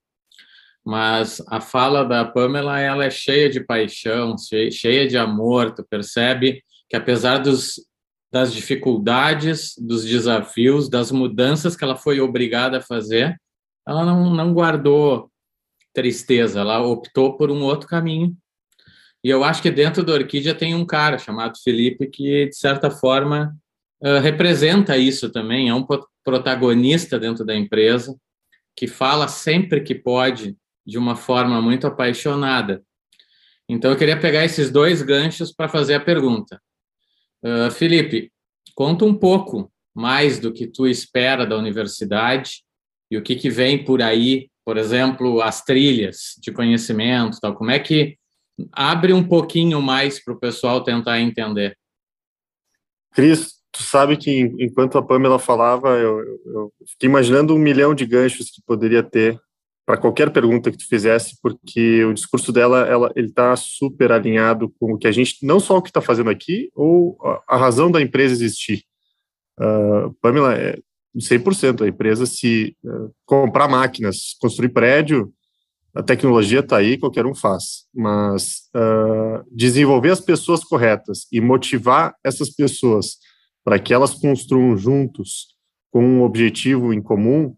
mas 0.88 1.44
a 1.48 1.61
fala 1.61 2.03
da 2.03 2.24
Pamela 2.24 2.81
ela 2.81 3.05
é 3.05 3.11
cheia 3.11 3.51
de 3.51 3.61
paixão, 3.61 4.35
cheia 4.72 5.07
de 5.07 5.18
amor. 5.18 5.74
Tu 5.74 5.85
percebe 5.85 6.64
que 6.88 6.96
apesar 6.96 7.37
dos, 7.37 7.74
das 8.33 8.55
dificuldades, 8.55 9.74
dos 9.79 10.03
desafios, 10.03 10.88
das 10.88 11.12
mudanças 11.12 11.77
que 11.77 11.85
ela 11.85 11.94
foi 11.94 12.22
obrigada 12.22 12.79
a 12.79 12.81
fazer, 12.81 13.38
ela 13.87 14.03
não, 14.03 14.35
não 14.35 14.55
guardou 14.55 15.31
tristeza, 15.92 16.61
ela 16.61 16.81
optou 16.81 17.37
por 17.37 17.51
um 17.51 17.64
outro 17.64 17.87
caminho. 17.87 18.35
E 19.22 19.29
eu 19.29 19.44
acho 19.44 19.61
que 19.61 19.70
dentro 19.70 20.03
da 20.03 20.14
Orquídea 20.14 20.55
tem 20.55 20.74
um 20.74 20.87
cara 20.87 21.18
chamado 21.18 21.59
Felipe 21.62 22.07
que, 22.07 22.46
de 22.46 22.57
certa 22.57 22.90
forma, 22.90 23.55
uh, 24.03 24.20
representa 24.22 24.96
isso 24.96 25.29
também, 25.31 25.68
é 25.68 25.74
um 25.74 25.87
protagonista 26.24 27.18
dentro 27.18 27.44
da 27.44 27.55
empresa, 27.55 28.16
que 28.74 28.87
fala 28.87 29.29
sempre 29.29 29.83
que 29.83 29.94
pode 29.94 30.57
de 30.88 30.96
uma 30.96 31.14
forma 31.14 31.61
muito 31.61 31.87
apaixonada. 31.87 32.83
Então, 33.68 33.90
eu 33.90 33.96
queria 33.98 34.18
pegar 34.18 34.46
esses 34.46 34.70
dois 34.70 35.03
ganchos 35.03 35.53
para 35.53 35.68
fazer 35.68 35.94
a 35.94 36.01
pergunta. 36.01 36.59
Uh, 37.44 37.70
Felipe, 37.70 38.33
conta 38.74 39.05
um 39.05 39.14
pouco 39.14 39.70
mais 39.94 40.38
do 40.38 40.51
que 40.51 40.66
tu 40.66 40.87
espera 40.87 41.44
da 41.44 41.59
universidade 41.59 42.62
e 43.11 43.18
o 43.18 43.22
que, 43.22 43.37
que 43.37 43.51
vem 43.51 43.85
por 43.85 44.01
aí, 44.01 44.48
por 44.64 44.79
exemplo, 44.79 45.42
as 45.42 45.62
trilhas 45.62 46.37
de 46.40 46.51
conhecimento, 46.53 47.38
tal. 47.38 47.55
Como 47.55 47.70
é 47.70 47.79
que 47.79 48.16
abre 48.72 49.12
um 49.12 49.22
pouquinho 49.22 49.83
mais 49.83 50.24
para 50.24 50.33
o 50.33 50.40
pessoal 50.40 50.83
tentar 50.83 51.20
entender? 51.20 51.77
Cris, 53.12 53.57
tu 53.70 53.83
sabe 53.83 54.16
que 54.16 54.40
enquanto 54.59 54.96
a 54.96 55.03
Pamela 55.03 55.38
falava, 55.38 55.90
eu, 55.98 56.20
eu 56.46 56.72
fiquei 56.87 57.11
imaginando 57.11 57.55
um 57.55 57.59
milhão 57.59 57.94
de 57.94 58.07
ganchos 58.07 58.51
que 58.51 58.62
poderia 58.64 59.03
ter 59.03 59.38
para 59.88 59.96
qualquer 59.96 60.31
pergunta 60.31 60.70
que 60.70 60.77
tu 60.77 60.87
fizesse, 60.87 61.38
porque 61.40 62.05
o 62.05 62.12
discurso 62.12 62.53
dela, 62.53 62.87
ela, 62.87 63.11
ele 63.16 63.29
está 63.29 63.57
super 63.57 64.12
alinhado 64.12 64.68
com 64.79 64.92
o 64.92 64.98
que 64.98 65.09
a 65.09 65.11
gente, 65.11 65.38
não 65.42 65.59
só 65.59 65.79
o 65.79 65.83
que 65.83 65.88
está 65.88 66.03
fazendo 66.03 66.29
aqui, 66.29 66.70
ou 66.74 67.16
a, 67.24 67.55
a, 67.55 67.57
razão 67.57 67.90
da 67.90 67.98
empresa 67.98 68.35
existir. 68.35 68.83
Uh, 69.59 70.12
Pamela, 70.20 70.55
é 70.55 70.79
100%, 71.16 71.81
a 71.81 71.88
empresa 71.88 72.27
se 72.27 72.77
uh, 72.85 73.11
comprar 73.24 73.66
máquinas, 73.66 74.37
construir 74.38 74.68
prédio, 74.74 75.33
a 75.94 76.03
tecnologia 76.03 76.61
está 76.61 76.77
aí, 76.77 76.98
qualquer 76.98 77.24
um 77.24 77.35
faz, 77.35 77.87
mas 77.94 78.68
uh, 78.77 79.42
desenvolver 79.51 80.11
as 80.11 80.20
pessoas 80.20 80.62
corretas 80.62 81.27
e 81.33 81.40
motivar 81.40 82.14
essas 82.22 82.51
pessoas 82.51 83.16
para 83.64 83.79
que 83.79 83.94
elas 83.94 84.12
construam 84.12 84.77
juntos 84.77 85.46
com 85.90 86.05
um 86.05 86.22
objetivo 86.24 86.92
em 86.92 87.01
comum, 87.01 87.57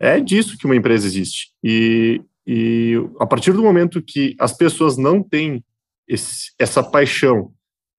é 0.00 0.18
disso 0.18 0.56
que 0.56 0.64
uma 0.64 0.74
empresa 0.74 1.06
existe. 1.06 1.50
E, 1.62 2.22
e 2.46 2.94
a 3.20 3.26
partir 3.26 3.52
do 3.52 3.62
momento 3.62 4.02
que 4.02 4.34
as 4.40 4.56
pessoas 4.56 4.96
não 4.96 5.22
têm 5.22 5.62
esse, 6.08 6.52
essa 6.58 6.82
paixão, 6.82 7.52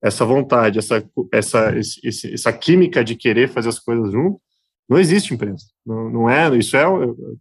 essa 0.03 0.25
vontade, 0.25 0.79
essa, 0.79 1.07
essa, 1.31 1.77
esse, 1.77 2.33
essa 2.33 2.51
química 2.51 3.03
de 3.03 3.15
querer 3.15 3.47
fazer 3.47 3.69
as 3.69 3.79
coisas 3.79 4.11
junto, 4.11 4.41
não 4.89 4.97
existe 4.97 5.33
empresa. 5.33 5.63
Não, 5.85 6.09
não 6.09 6.29
é, 6.29 6.57
isso 6.57 6.75
é, 6.75 6.83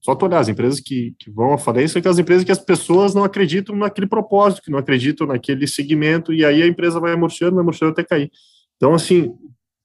só 0.02 0.14
tu 0.14 0.26
olhar, 0.26 0.38
as 0.38 0.48
empresas 0.48 0.78
que, 0.78 1.14
que 1.18 1.30
vão 1.30 1.54
à 1.54 1.58
falência 1.58 1.94
são 1.94 2.00
aquelas 2.00 2.18
empresas 2.18 2.44
que 2.44 2.52
as 2.52 2.60
pessoas 2.60 3.14
não 3.14 3.24
acreditam 3.24 3.74
naquele 3.74 4.06
propósito, 4.06 4.62
que 4.62 4.70
não 4.70 4.78
acreditam 4.78 5.26
naquele 5.26 5.66
segmento, 5.66 6.32
e 6.32 6.44
aí 6.44 6.62
a 6.62 6.66
empresa 6.66 7.00
vai 7.00 7.16
murchando, 7.16 7.56
vai 7.56 7.64
murchando 7.64 7.92
até 7.92 8.04
cair. 8.04 8.30
Então, 8.76 8.94
assim, 8.94 9.34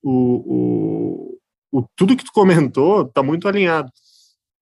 o, 0.03 1.33
o, 1.71 1.79
o 1.79 1.85
tudo 1.95 2.15
que 2.15 2.23
tu 2.23 2.31
comentou 2.31 3.01
está 3.01 3.23
muito 3.23 3.47
alinhado. 3.47 3.89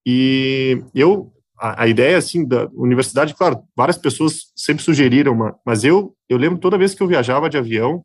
E 0.06 0.84
eu, 0.94 1.32
a, 1.60 1.84
a, 1.84 1.88
ideia, 1.88 2.18
assim, 2.18 2.46
da 2.46 2.68
universidade, 2.74 3.34
claro, 3.34 3.64
várias 3.76 3.98
pessoas 3.98 4.52
sempre 4.56 4.84
sugeriram, 4.84 5.34
uma, 5.34 5.56
mas 5.66 5.84
eu, 5.84 6.16
eu 6.28 6.38
lembro 6.38 6.60
toda 6.60 6.78
vez 6.78 6.94
que 6.94 7.02
eu 7.02 7.08
viajava 7.08 7.50
de 7.50 7.58
avião, 7.58 8.04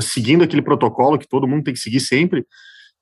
seguindo 0.00 0.44
aquele 0.44 0.60
protocolo 0.60 1.18
que 1.18 1.28
todo 1.28 1.46
mundo 1.46 1.64
tem 1.64 1.72
que 1.72 1.80
seguir 1.80 2.00
sempre, 2.00 2.44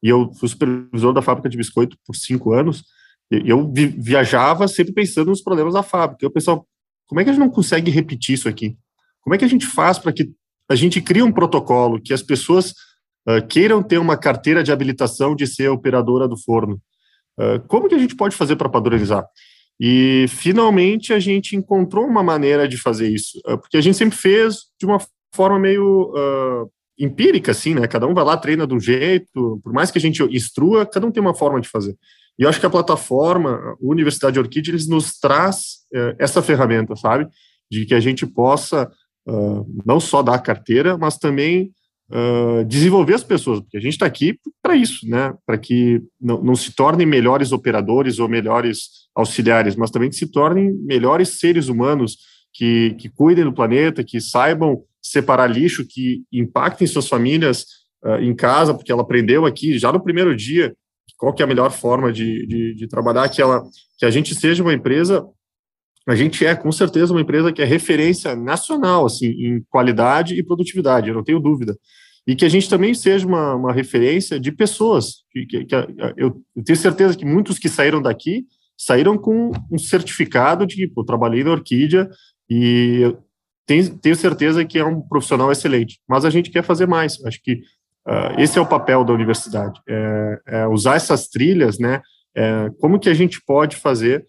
e 0.03 0.09
eu 0.09 0.33
fui 0.35 0.49
supervisor 0.49 1.13
da 1.13 1.23
fábrica 1.23 1.49
de 1.49 1.57
biscoito 1.57 1.97
por 2.07 2.15
cinco 2.15 2.53
anos, 2.53 2.85
eu 3.31 3.71
vi, 3.73 3.87
viajava 3.87 4.67
sempre 4.67 4.93
pensando 4.93 5.29
nos 5.29 5.43
problemas 5.43 5.75
da 5.75 5.83
fábrica. 5.83 6.25
Eu 6.25 6.31
pensava, 6.31 6.63
como 7.07 7.21
é 7.21 7.25
que 7.25 7.31
a 7.31 7.33
gente 7.33 7.41
não 7.41 7.51
consegue 7.51 7.91
repetir 7.91 8.35
isso 8.35 8.49
aqui? 8.49 8.77
Como 9.21 9.35
é 9.35 9.39
que 9.39 9.45
a 9.45 9.49
gente 9.49 9.67
faz 9.67 9.99
para 9.99 10.13
que 10.13 10.31
a 10.69 10.75
gente 10.75 11.01
crie 11.01 11.23
um 11.23 11.33
protocolo 11.33 12.01
que 12.01 12.13
as 12.13 12.23
pessoas 12.23 12.71
uh, 13.29 13.47
queiram 13.49 13.83
ter 13.83 13.99
uma 13.99 14.17
carteira 14.17 14.63
de 14.63 14.73
habilitação 14.73 15.37
de 15.37 15.47
ser 15.47 15.69
operadora 15.69 16.27
do 16.27 16.37
forno? 16.37 16.81
Ah, 17.41 17.59
como 17.67 17.89
que 17.89 17.95
a 17.95 17.99
gente 17.99 18.15
pode 18.15 18.37
fazer 18.37 18.57
para 18.57 18.69
padronizar? 18.69 19.27
E 19.81 20.27
finalmente 20.29 21.13
a 21.15 21.19
gente 21.19 21.57
encontrou 21.57 22.07
uma 22.07 22.23
maneira 22.23 22.69
de 22.69 22.77
fazer 22.77 23.09
isso, 23.09 23.41
uh, 23.47 23.57
porque 23.57 23.79
a 23.79 23.81
gente 23.81 23.97
sempre 23.97 24.17
fez 24.17 24.67
de 24.79 24.85
uma 24.85 24.99
forma 25.35 25.59
meio 25.59 26.13
uh, 26.13 26.71
empírica, 26.99 27.53
assim, 27.53 27.73
né? 27.73 27.87
Cada 27.87 28.07
um 28.07 28.13
vai 28.13 28.23
lá, 28.23 28.37
treina 28.37 28.67
de 28.67 28.75
um 28.75 28.81
jeito, 28.81 29.59
por 29.65 29.73
mais 29.73 29.91
que 29.91 29.97
a 29.97 30.01
gente 30.01 30.23
instrua, 30.25 30.85
cada 30.85 31.07
um 31.07 31.11
tem 31.11 31.23
uma 31.23 31.35
forma 31.35 31.59
de 31.63 31.69
fazer. 31.69 31.97
E 32.39 32.43
eu 32.43 32.49
acho 32.49 32.61
que 32.61 32.67
a 32.67 32.71
plataforma, 32.71 33.53
a 33.53 33.75
Universidade 33.81 34.39
Orquídea, 34.39 34.73
eles 34.73 34.87
nos 34.87 35.19
traz 35.19 35.79
uh, 35.95 36.15
essa 36.19 36.43
ferramenta, 36.43 36.95
sabe? 36.95 37.27
De 37.71 37.87
que 37.87 37.95
a 37.95 38.01
gente 38.01 38.27
possa 38.27 38.91
não 39.87 40.01
só 40.01 40.23
dar 40.23 40.35
a 40.35 40.39
carteira, 40.41 40.99
mas 40.99 41.17
também 41.17 41.71
uh, 42.11 42.65
desenvolver 42.65 43.15
as 43.15 43.25
pessoas, 43.25 43.61
porque 43.61 43.77
a 43.77 43.81
gente 43.81 43.93
está 43.93 44.07
aqui 44.07 44.39
para 44.63 44.75
isso, 44.75 45.09
né? 45.09 45.35
Para 45.47 45.57
que 45.57 46.03
não, 46.21 46.43
não, 46.43 46.55
se 46.55 46.75
tornem 46.75 47.07
melhores 47.07 47.53
operadores 47.53 48.19
ou 48.19 48.29
melhores 48.29 49.09
auxiliares, 49.15 49.77
mas 49.77 49.91
também 49.91 50.11
que 50.11 50.17
se 50.17 50.31
tornem 50.31 50.73
melhores 50.85 51.39
seres 51.39 51.69
humanos 51.69 52.19
que, 52.53 52.95
que 52.99 53.09
cuidem 53.09 53.45
do 53.45 53.53
planeta, 53.53 54.05
que 54.05 54.21
saibam 54.21 54.83
separar 55.01 55.47
lixo, 55.47 55.87
que 55.89 56.23
impactem 56.33 56.87
suas 56.87 57.09
famílias 57.09 57.65
uh, 58.05 58.17
em 58.21 58.35
casa, 58.35 58.75
porque 58.75 58.93
ela 58.93 59.03
aprendeu 59.03 59.47
aqui 59.47 59.79
já 59.79 59.93
no 59.93 60.03
primeiro 60.03 60.37
dia 60.37 60.75
qual 61.17 61.35
que 61.35 61.43
é 61.43 61.45
a 61.45 61.49
melhor 61.49 61.71
forma 61.71 62.11
de, 62.11 62.47
de, 62.47 62.75
de 62.75 62.89
trabalhar, 62.89 63.29
que, 63.29 63.43
ela, 63.43 63.63
que 63.99 64.07
a 64.07 64.11
gente 64.11 64.35
seja 64.35 64.63
uma 64.63 64.73
empresa 64.73 65.27
a 66.09 66.15
gente 66.15 66.47
é 66.47 66.57
com 66.57 66.73
certeza 66.73 67.13
uma 67.13 67.21
empresa 67.21 67.53
que 67.53 67.61
é 67.61 67.65
referência 67.65 68.35
nacional 68.35 69.05
assim 69.05 69.27
em 69.27 69.63
qualidade 69.69 70.35
e 70.35 70.43
produtividade, 70.43 71.09
eu 71.09 71.15
não 71.15 71.23
tenho 71.23 71.39
dúvida 71.39 71.77
e 72.27 72.37
que 72.37 72.45
a 72.45 72.49
gente 72.49 72.69
também 72.69 72.95
seja 72.95 73.27
uma, 73.27 73.55
uma 73.55 73.73
referência 73.73 74.39
de 74.39 74.53
pessoas. 74.53 75.25
Que, 75.31 75.47
que, 75.47 75.65
que 75.65 75.75
eu, 76.17 76.41
tenho 76.65 76.77
certeza 76.77 77.17
que 77.17 77.25
muitos 77.25 77.59
que 77.59 77.69
saíram 77.69 78.01
daqui 78.01 78.45
saíram 78.77 79.19
com 79.19 79.53
um 79.71 79.79
certificado 79.79 80.67
de 80.67 80.89
que 80.89 81.05
trabalhei 81.05 81.45
na 81.45 81.51
Orquídea 81.51 82.09
e 82.49 83.15
tenho, 83.67 83.99
tenho 83.99 84.17
certeza 84.17 84.65
que 84.65 84.79
é 84.79 84.85
um 84.85 85.03
profissional 85.03 85.53
excelente. 85.53 86.01
Mas 86.09 86.25
a 86.25 86.31
gente 86.31 86.51
quer 86.51 86.65
fazer 86.65 86.87
mais. 86.87 87.23
Acho 87.25 87.43
que 87.43 87.61
uh, 88.09 88.39
esse 88.41 88.59
é 88.59 88.61
o 88.61 88.67
papel 88.67 89.05
da 89.05 89.13
universidade, 89.13 89.81
é, 89.87 90.41
é 90.47 90.67
usar 90.67 90.97
essas 90.97 91.29
trilhas, 91.29 91.79
né? 91.79 92.01
É, 92.35 92.71
como 92.81 92.99
que 92.99 93.09
a 93.09 93.15
gente 93.15 93.41
pode 93.45 93.77
fazer 93.77 94.25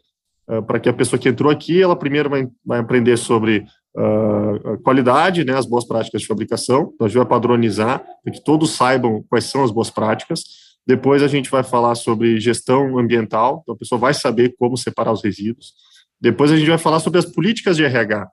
uh, 0.49 0.61
para 0.61 0.79
que 0.79 0.89
a 0.89 0.93
pessoa 0.93 1.19
que 1.19 1.29
entrou 1.29 1.51
aqui, 1.51 1.81
ela 1.81 1.95
primeiro 1.95 2.29
vai, 2.29 2.47
vai 2.65 2.79
aprender 2.79 3.15
sobre 3.15 3.63
uh, 3.97 4.81
qualidade, 4.83 5.43
né, 5.43 5.57
as 5.57 5.65
boas 5.65 5.85
práticas 5.85 6.21
de 6.21 6.27
fabricação. 6.27 6.91
Então, 6.93 7.05
a 7.05 7.09
gente 7.09 7.17
vai 7.17 7.27
padronizar 7.27 8.03
para 8.23 8.33
que 8.33 8.43
todos 8.43 8.71
saibam 8.71 9.23
quais 9.29 9.45
são 9.45 9.63
as 9.63 9.71
boas 9.71 9.89
práticas. 9.89 10.43
Depois 10.85 11.21
a 11.21 11.27
gente 11.27 11.49
vai 11.49 11.63
falar 11.63 11.95
sobre 11.95 12.39
gestão 12.39 12.97
ambiental, 12.97 13.61
então 13.61 13.75
a 13.75 13.77
pessoa 13.77 13.99
vai 13.99 14.13
saber 14.13 14.55
como 14.57 14.77
separar 14.77 15.11
os 15.11 15.23
resíduos. 15.23 15.73
Depois 16.19 16.51
a 16.51 16.57
gente 16.57 16.69
vai 16.69 16.77
falar 16.77 16.99
sobre 16.99 17.19
as 17.19 17.25
políticas 17.25 17.77
de 17.77 17.83
RH, 17.83 18.27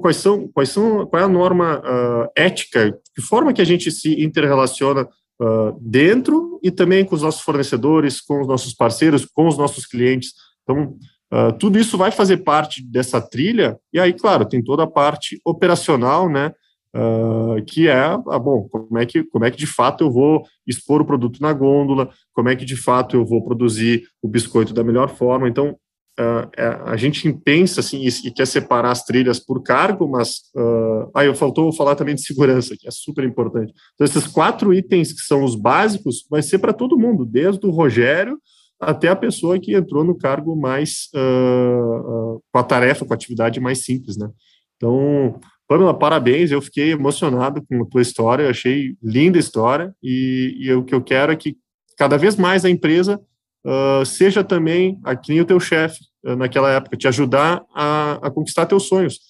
quais 0.00 0.16
são, 0.16 0.48
quais 0.48 0.68
são, 0.70 1.06
qual 1.06 1.22
é 1.22 1.24
a 1.24 1.28
norma 1.28 1.78
uh, 1.78 2.30
ética, 2.36 2.98
que 3.14 3.22
forma 3.22 3.52
que 3.52 3.60
a 3.60 3.66
gente 3.66 3.90
se 3.90 4.22
interrelaciona 4.22 5.02
uh, 5.02 5.78
dentro 5.80 6.58
e 6.62 6.70
também 6.70 7.04
com 7.04 7.14
os 7.14 7.22
nossos 7.22 7.42
fornecedores, 7.42 8.20
com 8.20 8.40
os 8.40 8.48
nossos 8.48 8.74
parceiros, 8.74 9.26
com 9.26 9.46
os 9.46 9.58
nossos 9.58 9.86
clientes. 9.86 10.32
Então, 10.62 10.96
Uh, 11.34 11.52
tudo 11.58 11.80
isso 11.80 11.98
vai 11.98 12.12
fazer 12.12 12.38
parte 12.38 12.80
dessa 12.80 13.20
trilha, 13.20 13.76
e 13.92 13.98
aí, 13.98 14.12
claro, 14.12 14.44
tem 14.44 14.62
toda 14.62 14.84
a 14.84 14.86
parte 14.86 15.40
operacional, 15.44 16.28
né? 16.28 16.52
Uh, 16.94 17.60
que 17.66 17.88
é, 17.88 18.04
ah, 18.04 18.38
bom, 18.38 18.68
como 18.68 18.96
é, 18.96 19.04
que, 19.04 19.24
como 19.24 19.44
é 19.44 19.50
que 19.50 19.56
de 19.56 19.66
fato 19.66 20.04
eu 20.04 20.12
vou 20.12 20.44
expor 20.64 21.00
o 21.00 21.04
produto 21.04 21.42
na 21.42 21.52
gôndola, 21.52 22.08
como 22.32 22.48
é 22.48 22.54
que 22.54 22.64
de 22.64 22.76
fato 22.76 23.16
eu 23.16 23.26
vou 23.26 23.42
produzir 23.42 24.04
o 24.22 24.28
biscoito 24.28 24.72
da 24.72 24.84
melhor 24.84 25.08
forma. 25.08 25.48
Então, 25.48 25.76
uh, 26.20 26.84
a 26.84 26.96
gente 26.96 27.32
pensa 27.44 27.80
assim 27.80 28.06
e, 28.06 28.28
e, 28.28 28.30
quer 28.30 28.46
separar 28.46 28.92
as 28.92 29.04
trilhas 29.04 29.40
por 29.40 29.60
cargo, 29.60 30.08
mas. 30.08 30.36
Uh, 30.54 31.10
ah, 31.12 31.24
eu 31.24 31.34
faltou 31.34 31.72
falar 31.72 31.96
também 31.96 32.14
de 32.14 32.22
segurança, 32.22 32.76
que 32.78 32.86
é 32.86 32.92
super 32.92 33.24
importante. 33.24 33.72
Então, 33.94 34.04
esses 34.04 34.28
quatro 34.28 34.72
itens 34.72 35.12
que 35.12 35.22
são 35.22 35.42
os 35.42 35.56
básicos, 35.56 36.24
vai 36.30 36.42
ser 36.42 36.60
para 36.60 36.72
todo 36.72 36.96
mundo, 36.96 37.24
desde 37.24 37.66
o 37.66 37.70
Rogério 37.70 38.38
até 38.84 39.08
a 39.08 39.16
pessoa 39.16 39.58
que 39.58 39.74
entrou 39.74 40.04
no 40.04 40.16
cargo 40.16 40.56
mais 40.56 41.08
uh, 41.14 42.36
uh, 42.36 42.42
com 42.52 42.58
a 42.58 42.62
tarefa, 42.62 43.04
com 43.04 43.12
a 43.12 43.16
atividade 43.16 43.60
mais 43.60 43.84
simples, 43.84 44.16
né? 44.16 44.28
Então, 44.76 45.38
Pamela, 45.68 45.98
parabéns, 45.98 46.50
eu 46.50 46.60
fiquei 46.60 46.92
emocionado 46.92 47.62
com 47.66 47.82
a 47.82 47.86
tua 47.86 48.02
história, 48.02 48.50
achei 48.50 48.96
linda 49.02 49.38
a 49.38 49.40
história 49.40 49.94
e, 50.02 50.56
e 50.58 50.72
o 50.72 50.84
que 50.84 50.94
eu 50.94 51.02
quero 51.02 51.32
é 51.32 51.36
que 51.36 51.56
cada 51.96 52.16
vez 52.16 52.36
mais 52.36 52.64
a 52.64 52.70
empresa 52.70 53.20
uh, 53.64 54.04
seja 54.04 54.44
também 54.44 54.98
aqui 55.04 55.40
o 55.40 55.44
teu 55.44 55.60
chefe 55.60 55.98
naquela 56.38 56.70
época, 56.70 56.96
te 56.96 57.06
ajudar 57.06 57.62
a, 57.74 58.18
a 58.22 58.30
conquistar 58.30 58.64
teus 58.64 58.88
sonhos. 58.88 59.20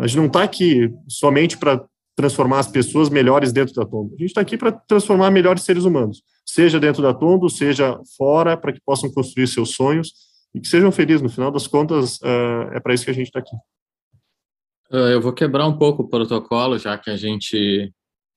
a 0.00 0.06
gente 0.06 0.16
não 0.16 0.26
está 0.26 0.42
aqui 0.42 0.90
somente 1.06 1.58
para 1.58 1.84
transformar 2.16 2.60
as 2.60 2.66
pessoas 2.66 3.10
melhores 3.10 3.52
dentro 3.52 3.74
da 3.74 3.84
Tondo. 3.84 4.14
A 4.14 4.18
gente 4.18 4.30
está 4.30 4.40
aqui 4.40 4.56
para 4.56 4.72
transformar 4.72 5.30
melhores 5.30 5.62
seres 5.64 5.84
humanos, 5.84 6.22
seja 6.44 6.78
dentro 6.78 7.02
da 7.02 7.14
Tondo, 7.14 7.48
seja 7.48 7.98
fora, 8.16 8.56
para 8.56 8.72
que 8.72 8.80
possam 8.84 9.10
construir 9.12 9.46
seus 9.46 9.70
sonhos 9.70 10.12
e 10.54 10.60
que 10.60 10.68
sejam 10.68 10.92
felizes. 10.92 11.22
No 11.22 11.28
final 11.28 11.50
das 11.50 11.66
contas, 11.66 12.18
uh, 12.18 12.70
é 12.72 12.80
para 12.80 12.94
isso 12.94 13.04
que 13.04 13.10
a 13.10 13.14
gente 13.14 13.26
está 13.26 13.40
aqui. 13.40 13.56
Uh, 14.90 15.10
eu 15.10 15.20
vou 15.20 15.32
quebrar 15.32 15.66
um 15.66 15.76
pouco 15.76 16.02
o 16.02 16.08
protocolo, 16.08 16.78
já 16.78 16.96
que 16.98 17.10
a 17.10 17.16
gente 17.16 17.92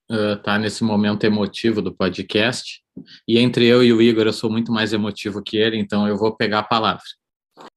está 0.10 0.56
uh, 0.56 0.60
nesse 0.60 0.84
momento 0.84 1.26
emotivo 1.26 1.82
do 1.82 1.93
podcast. 1.93 2.82
E 3.28 3.38
entre 3.38 3.65
eu 3.65 3.84
e 3.84 3.93
o 3.93 4.02
Igor, 4.02 4.26
eu 4.26 4.34
sou 4.34 4.50
muito 4.50 4.72
mais 4.72 4.93
emotivo 4.93 5.43
que 5.43 5.58
ele, 5.58 5.78
então 5.78 6.08
eu 6.08 6.17
vou 6.17 6.36
pegar 6.36 6.60
a 6.60 6.63
palavra. 6.63 7.04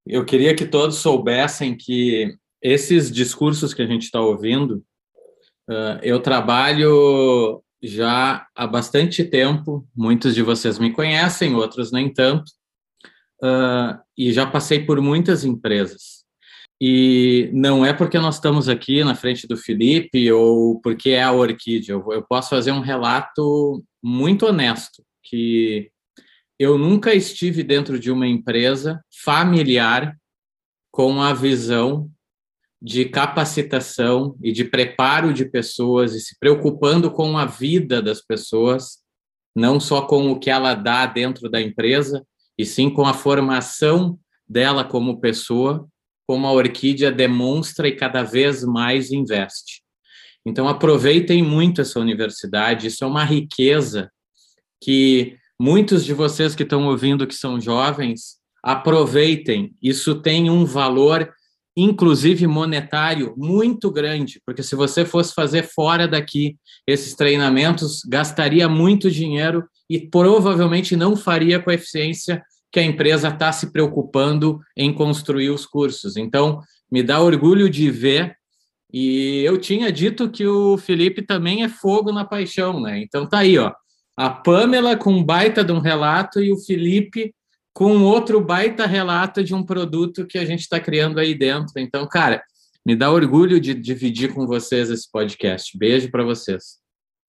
Eu 0.07 0.25
queria 0.25 0.55
que 0.55 0.65
todos 0.65 0.97
soubessem 0.97 1.77
que 1.77 2.35
esses 2.63 3.11
discursos 3.11 3.75
que 3.75 3.83
a 3.83 3.87
gente 3.87 4.03
está 4.03 4.21
ouvindo, 4.21 4.83
eu 6.03 6.21
trabalho 6.21 7.63
já 7.83 8.47
há 8.55 8.67
bastante 8.67 9.25
tempo, 9.25 9.87
muitos 9.97 10.35
de 10.35 10.43
vocês 10.43 10.79
me 10.79 10.93
conhecem, 10.93 11.55
outros 11.55 11.91
nem 11.91 12.13
tanto, 12.13 12.51
uh, 13.43 13.99
e 14.17 14.33
já 14.33 14.47
passei 14.47 14.85
por 14.85 15.01
muitas 15.01 15.45
empresas. 15.45 16.21
E 16.81 17.51
não 17.53 17.85
é 17.85 17.93
porque 17.93 18.19
nós 18.19 18.37
estamos 18.37 18.69
aqui 18.69 19.05
na 19.05 19.15
frente 19.15 19.47
do 19.47 19.57
Felipe 19.57 20.33
ou 20.33 20.81
porque 20.81 21.11
é 21.11 21.23
a 21.23 21.33
Orquídea. 21.33 21.93
Eu, 21.93 22.13
eu 22.13 22.23
posso 22.23 22.49
fazer 22.49 22.73
um 22.73 22.81
relato 22.81 23.85
muito 24.03 24.47
honesto, 24.47 25.05
que 25.23 25.91
eu 26.59 26.79
nunca 26.79 27.15
estive 27.15 27.63
dentro 27.63 27.99
de 27.99 28.11
uma 28.11 28.27
empresa 28.27 29.03
familiar 29.25 30.17
com 30.91 31.21
a 31.23 31.35
visão 31.35 32.11
de 32.83 33.05
capacitação 33.05 34.37
e 34.43 34.53
de 34.53 34.65
preparo 34.65 35.35
de 35.35 35.45
pessoas 35.45 36.15
e 36.15 36.21
se 36.21 36.39
preocupando 36.39 37.11
com 37.11 37.37
a 37.37 37.45
vida 37.45 38.01
das 38.01 38.23
pessoas, 38.23 38.99
não 39.55 39.79
só 39.79 40.03
com 40.03 40.31
o 40.31 40.39
que 40.39 40.49
ela 40.49 40.75
dá 40.75 41.05
dentro 41.05 41.51
da 41.51 41.61
empresa, 41.61 42.25
e 42.57 42.65
sim 42.65 42.89
com 42.89 43.07
a 43.07 43.13
formação 43.13 44.19
dela 44.49 44.85
como 44.85 45.21
pessoa, 45.21 45.87
como 46.27 46.47
a 46.47 46.53
Orquídea 46.53 47.11
demonstra 47.11 47.89
e 47.89 47.97
cada 47.97 48.23
vez 48.23 48.65
mais 48.65 49.11
investe. 49.11 49.83
Então, 50.47 50.69
aproveitem 50.69 51.43
muito 51.43 51.81
essa 51.81 52.01
universidade, 52.01 52.87
isso 52.87 53.05
é 53.05 53.07
uma 53.07 53.25
riqueza 53.25 54.11
que 54.83 55.37
muitos 55.61 56.05
de 56.05 56.15
vocês 56.15 56.55
que 56.55 56.63
estão 56.63 56.87
ouvindo, 56.87 57.27
que 57.27 57.35
são 57.35 57.61
jovens, 57.61 58.39
aproveitem, 58.63 59.75
isso 59.83 60.15
tem 60.15 60.49
um 60.49 60.65
valor 60.65 61.31
inclusive 61.77 62.47
monetário, 62.47 63.35
muito 63.37 63.91
grande, 63.91 64.41
porque 64.45 64.63
se 64.63 64.75
você 64.75 65.05
fosse 65.05 65.35
fazer 65.35 65.63
fora 65.63 66.07
daqui 66.09 66.57
esses 66.87 67.15
treinamentos, 67.15 68.03
gastaria 68.07 68.69
muito 68.69 69.11
dinheiro 69.11 69.65
e 69.89 69.99
provavelmente 69.99 70.97
não 70.97 71.17
faria 71.17 71.61
com 71.61 71.71
a 71.71 71.75
eficiência 71.75 72.43
que 72.73 72.79
a 72.79 72.85
empresa 72.85 73.29
está 73.29 73.51
se 73.53 73.73
preocupando 73.73 74.61
em 74.77 74.93
construir 74.93 75.51
os 75.51 75.67
cursos. 75.67 76.17
Então, 76.17 76.61
me 76.91 77.03
dá 77.03 77.21
orgulho 77.21 77.69
de 77.71 77.91
ver. 77.91 78.37
E 78.93 79.43
eu 79.45 79.59
tinha 79.59 79.93
dito 79.93 80.31
que 80.31 80.47
o 80.47 80.77
Felipe 80.77 81.23
também 81.23 81.63
é 81.63 81.69
fogo 81.69 82.13
na 82.13 82.25
paixão, 82.25 82.81
né? 82.81 83.01
Então 83.01 83.29
tá 83.29 83.39
aí, 83.39 83.57
ó. 83.57 83.73
A 84.17 84.29
Pamela 84.29 84.97
com 84.97 85.23
baita 85.23 85.65
de 85.65 85.73
um 85.73 85.79
relato 85.79 86.41
e 86.41 86.53
o 86.53 86.59
Felipe 86.59 87.33
com 87.81 88.03
outro 88.03 88.43
baita 88.43 88.85
relato 88.85 89.43
de 89.43 89.55
um 89.55 89.63
produto 89.63 90.27
que 90.27 90.37
a 90.37 90.45
gente 90.45 90.61
está 90.61 90.79
criando 90.79 91.19
aí 91.19 91.35
dentro. 91.35 91.73
Então, 91.79 92.07
cara, 92.07 92.43
me 92.85 92.95
dá 92.95 93.11
orgulho 93.11 93.59
de 93.59 93.73
dividir 93.73 94.35
com 94.35 94.47
vocês 94.47 94.91
esse 94.91 95.11
podcast. 95.11 95.79
Beijo 95.79 96.11
para 96.11 96.23
vocês. 96.23 96.77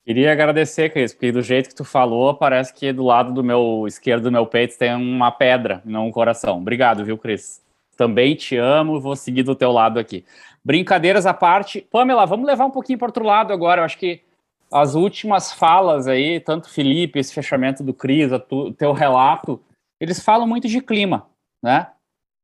Queria 0.06 0.30
agradecer, 0.30 0.90
Cris, 0.90 1.14
porque 1.14 1.32
do 1.32 1.42
jeito 1.42 1.70
que 1.70 1.76
tu 1.76 1.86
falou, 1.86 2.34
parece 2.34 2.74
que 2.74 2.92
do 2.92 3.02
lado 3.02 3.34
do 3.34 3.42
meu 3.42 3.86
esquerdo 3.88 4.24
do 4.24 4.32
meu 4.32 4.46
peito 4.46 4.78
tem 4.78 4.94
uma 4.94 5.32
pedra, 5.32 5.82
não 5.86 6.08
um 6.08 6.12
coração. 6.12 6.58
Obrigado, 6.58 7.06
viu, 7.06 7.18
Cris? 7.18 7.62
Também 7.96 8.36
te 8.36 8.58
amo, 8.58 9.00
vou 9.00 9.16
seguir 9.16 9.44
do 9.44 9.56
teu 9.56 9.72
lado 9.72 9.98
aqui. 9.98 10.26
Brincadeiras 10.66 11.26
à 11.26 11.34
parte. 11.34 11.88
Pamela, 11.90 12.26
vamos 12.26 12.46
levar 12.46 12.66
um 12.66 12.72
pouquinho 12.72 13.00
para 13.00 13.08
outro 13.08 13.24
lado 13.24 13.54
agora. 13.54 13.80
Eu 13.80 13.86
acho 13.86 13.98
que 13.98 14.20
as 14.70 14.96
últimas 14.96 15.54
falas 15.54 16.10
aí, 16.10 16.42
tanto 16.42 16.70
Felipe, 16.70 17.20
esse 17.20 17.34
fechamento 17.34 17.82
do 17.82 17.94
Cris, 17.94 18.34
o 18.34 18.74
teu 18.74 18.92
relato, 18.92 19.62
eles 20.02 20.20
falam 20.20 20.48
muito 20.48 20.68
de 20.68 20.82
clima, 20.82 21.28
né? 21.62 21.88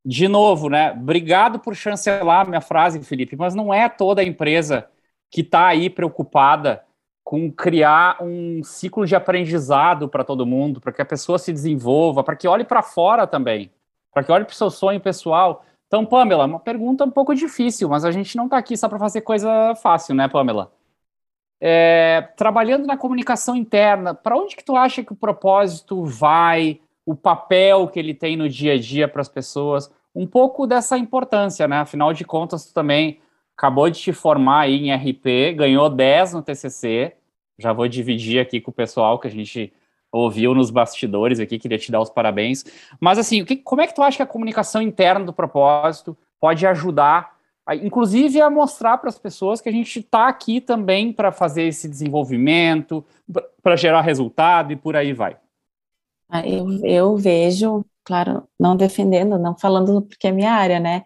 De 0.05 0.27
novo, 0.27 0.69
né? 0.69 0.91
Obrigado 0.91 1.59
por 1.59 1.75
chancelar 1.75 2.47
minha 2.47 2.61
frase, 2.61 3.03
Felipe, 3.03 3.35
mas 3.35 3.55
não 3.55 3.73
é 3.73 3.89
toda 3.89 4.21
a 4.21 4.23
empresa 4.23 4.87
que 5.29 5.41
está 5.41 5.65
aí 5.65 5.89
preocupada 5.89 6.83
com 7.23 7.51
criar 7.51 8.21
um 8.21 8.63
ciclo 8.63 9.05
de 9.05 9.15
aprendizado 9.15 10.07
para 10.07 10.23
todo 10.23 10.45
mundo, 10.45 10.79
para 10.79 10.93
que 10.93 11.01
a 11.01 11.05
pessoa 11.05 11.37
se 11.37 11.51
desenvolva, 11.51 12.23
para 12.23 12.35
que 12.35 12.47
olhe 12.47 12.63
para 12.63 12.81
fora 12.81 13.27
também, 13.27 13.69
para 14.13 14.23
que 14.23 14.31
olhe 14.31 14.45
para 14.45 14.53
o 14.53 14.55
seu 14.55 14.69
sonho 14.69 15.01
pessoal. 15.01 15.65
Então, 15.87 16.05
Pamela, 16.05 16.45
uma 16.45 16.59
pergunta 16.59 17.03
um 17.03 17.11
pouco 17.11 17.33
difícil, 17.33 17.89
mas 17.89 18.05
a 18.05 18.11
gente 18.11 18.37
não 18.37 18.45
está 18.45 18.57
aqui 18.57 18.77
só 18.77 18.87
para 18.87 18.99
fazer 18.99 19.21
coisa 19.21 19.75
fácil, 19.75 20.15
né, 20.15 20.27
Pamela? 20.27 20.71
É, 21.59 22.29
trabalhando 22.37 22.85
na 22.85 22.95
comunicação 22.95 23.55
interna, 23.55 24.13
para 24.13 24.37
onde 24.37 24.55
que 24.55 24.63
tu 24.63 24.77
acha 24.77 25.03
que 25.03 25.11
o 25.11 25.15
propósito 25.17 26.05
vai? 26.05 26.79
O 27.07 27.15
papel 27.15 27.87
que 27.87 27.97
ele 27.97 28.13
tem 28.13 28.35
no 28.35 28.49
dia 28.49 28.73
a 28.73 28.77
dia 28.77 29.07
para 29.07 29.21
as 29.21 29.29
pessoas, 29.29 29.89
um 30.13 30.27
pouco 30.27 30.67
dessa 30.67 30.97
importância, 30.97 31.65
né? 31.65 31.77
Afinal 31.77 32.11
de 32.11 32.25
contas, 32.25 32.65
tu 32.65 32.73
também 32.73 33.21
acabou 33.55 33.89
de 33.89 33.97
te 33.97 34.11
formar 34.11 34.63
aí 34.63 34.89
em 34.89 34.93
RP, 34.93 35.55
ganhou 35.55 35.89
10 35.89 36.33
no 36.33 36.41
TCC, 36.41 37.13
já 37.57 37.71
vou 37.71 37.87
dividir 37.87 38.41
aqui 38.41 38.59
com 38.59 38.71
o 38.71 38.73
pessoal 38.73 39.17
que 39.19 39.27
a 39.27 39.31
gente 39.31 39.71
ouviu 40.11 40.53
nos 40.53 40.69
bastidores 40.69 41.39
aqui, 41.39 41.57
queria 41.57 41.77
te 41.77 41.89
dar 41.89 42.01
os 42.01 42.09
parabéns. 42.09 42.65
Mas 42.99 43.17
assim, 43.17 43.45
que, 43.45 43.55
como 43.55 43.81
é 43.81 43.87
que 43.87 43.95
tu 43.95 44.03
acha 44.03 44.17
que 44.17 44.23
a 44.23 44.27
comunicação 44.27 44.81
interna 44.81 45.25
do 45.25 45.31
propósito 45.31 46.15
pode 46.41 46.67
ajudar, 46.67 47.37
a, 47.65 47.73
inclusive 47.73 48.41
a 48.41 48.49
mostrar 48.49 48.97
para 48.97 49.09
as 49.09 49.17
pessoas 49.17 49.61
que 49.61 49.69
a 49.69 49.71
gente 49.71 49.99
está 49.99 50.27
aqui 50.27 50.59
também 50.59 51.13
para 51.13 51.31
fazer 51.31 51.63
esse 51.63 51.87
desenvolvimento, 51.87 53.03
para 53.63 53.77
gerar 53.77 54.01
resultado 54.01 54.73
e 54.73 54.75
por 54.75 54.97
aí 54.97 55.13
vai? 55.13 55.37
Ah, 56.29 56.45
eu, 56.47 56.85
eu 56.85 57.17
vejo, 57.17 57.85
claro, 58.03 58.43
não 58.59 58.75
defendendo, 58.75 59.39
não 59.39 59.57
falando 59.57 60.01
porque 60.01 60.27
é 60.27 60.31
minha 60.31 60.51
área, 60.51 60.79
né, 60.79 61.03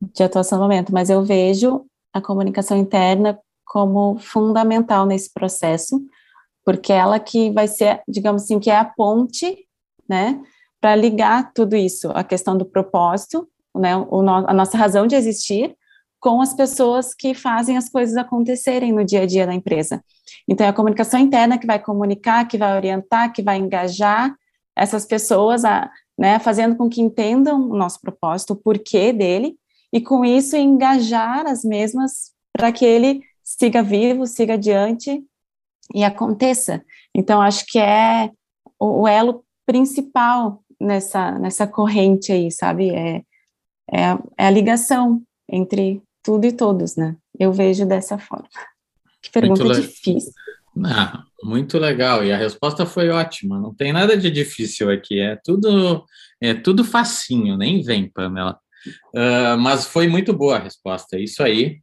de 0.00 0.22
atuação 0.22 0.58
no 0.58 0.64
momento, 0.64 0.92
mas 0.92 1.10
eu 1.10 1.24
vejo 1.24 1.86
a 2.12 2.20
comunicação 2.20 2.76
interna 2.76 3.38
como 3.64 4.18
fundamental 4.18 5.06
nesse 5.06 5.32
processo, 5.32 6.00
porque 6.64 6.92
ela 6.92 7.20
que 7.20 7.50
vai 7.50 7.68
ser, 7.68 8.02
digamos 8.08 8.42
assim, 8.42 8.58
que 8.58 8.70
é 8.70 8.76
a 8.76 8.84
ponte, 8.84 9.66
né, 10.08 10.40
para 10.80 10.96
ligar 10.96 11.52
tudo 11.52 11.76
isso, 11.76 12.10
a 12.12 12.24
questão 12.24 12.56
do 12.56 12.64
propósito, 12.64 13.48
né, 13.74 13.96
o 13.96 14.22
no, 14.22 14.48
a 14.48 14.54
nossa 14.54 14.76
razão 14.76 15.06
de 15.06 15.14
existir, 15.14 15.76
com 16.20 16.40
as 16.40 16.52
pessoas 16.52 17.14
que 17.14 17.32
fazem 17.32 17.76
as 17.76 17.88
coisas 17.88 18.16
acontecerem 18.16 18.92
no 18.92 19.04
dia 19.04 19.22
a 19.22 19.26
dia 19.26 19.46
da 19.46 19.54
empresa. 19.54 20.02
Então, 20.48 20.66
é 20.66 20.70
a 20.70 20.72
comunicação 20.72 21.20
interna 21.20 21.58
que 21.58 21.66
vai 21.66 21.78
comunicar, 21.78 22.46
que 22.48 22.58
vai 22.58 22.76
orientar, 22.76 23.32
que 23.32 23.42
vai 23.42 23.56
engajar, 23.56 24.34
essas 24.78 25.04
pessoas, 25.04 25.64
a, 25.64 25.90
né, 26.18 26.38
fazendo 26.38 26.76
com 26.76 26.88
que 26.88 27.00
entendam 27.00 27.68
o 27.68 27.76
nosso 27.76 28.00
propósito, 28.00 28.52
o 28.52 28.56
porquê 28.56 29.12
dele, 29.12 29.56
e 29.92 30.00
com 30.00 30.24
isso 30.24 30.56
engajar 30.56 31.46
as 31.46 31.64
mesmas 31.64 32.32
para 32.52 32.72
que 32.72 32.84
ele 32.84 33.22
siga 33.42 33.82
vivo, 33.82 34.26
siga 34.26 34.54
adiante 34.54 35.24
e 35.94 36.04
aconteça. 36.04 36.84
Então, 37.14 37.40
acho 37.40 37.64
que 37.66 37.78
é 37.78 38.30
o, 38.78 39.02
o 39.02 39.08
elo 39.08 39.44
principal 39.66 40.62
nessa, 40.80 41.38
nessa 41.38 41.66
corrente 41.66 42.32
aí, 42.32 42.50
sabe? 42.50 42.90
É, 42.90 43.22
é, 43.90 44.18
é 44.36 44.46
a 44.46 44.50
ligação 44.50 45.22
entre 45.50 46.02
tudo 46.22 46.46
e 46.46 46.52
todos, 46.52 46.96
né? 46.96 47.16
Eu 47.38 47.52
vejo 47.52 47.86
dessa 47.86 48.18
forma. 48.18 48.48
Que 49.22 49.30
pergunta 49.30 49.64
difícil. 49.64 50.32
Ah, 50.84 51.24
muito 51.42 51.78
legal. 51.78 52.24
E 52.24 52.32
a 52.32 52.36
resposta 52.36 52.86
foi 52.86 53.08
ótima. 53.08 53.58
Não 53.58 53.74
tem 53.74 53.92
nada 53.92 54.16
de 54.16 54.30
difícil 54.30 54.90
aqui. 54.90 55.20
É 55.20 55.36
tudo, 55.44 56.04
é 56.40 56.54
tudo 56.54 56.84
facinho. 56.84 57.56
Nem 57.56 57.82
vem, 57.82 58.08
Pamela. 58.10 58.58
Uh, 59.14 59.58
mas 59.58 59.86
foi 59.86 60.08
muito 60.08 60.32
boa 60.32 60.56
a 60.56 60.60
resposta. 60.60 61.16
É 61.16 61.20
isso 61.20 61.42
aí. 61.42 61.80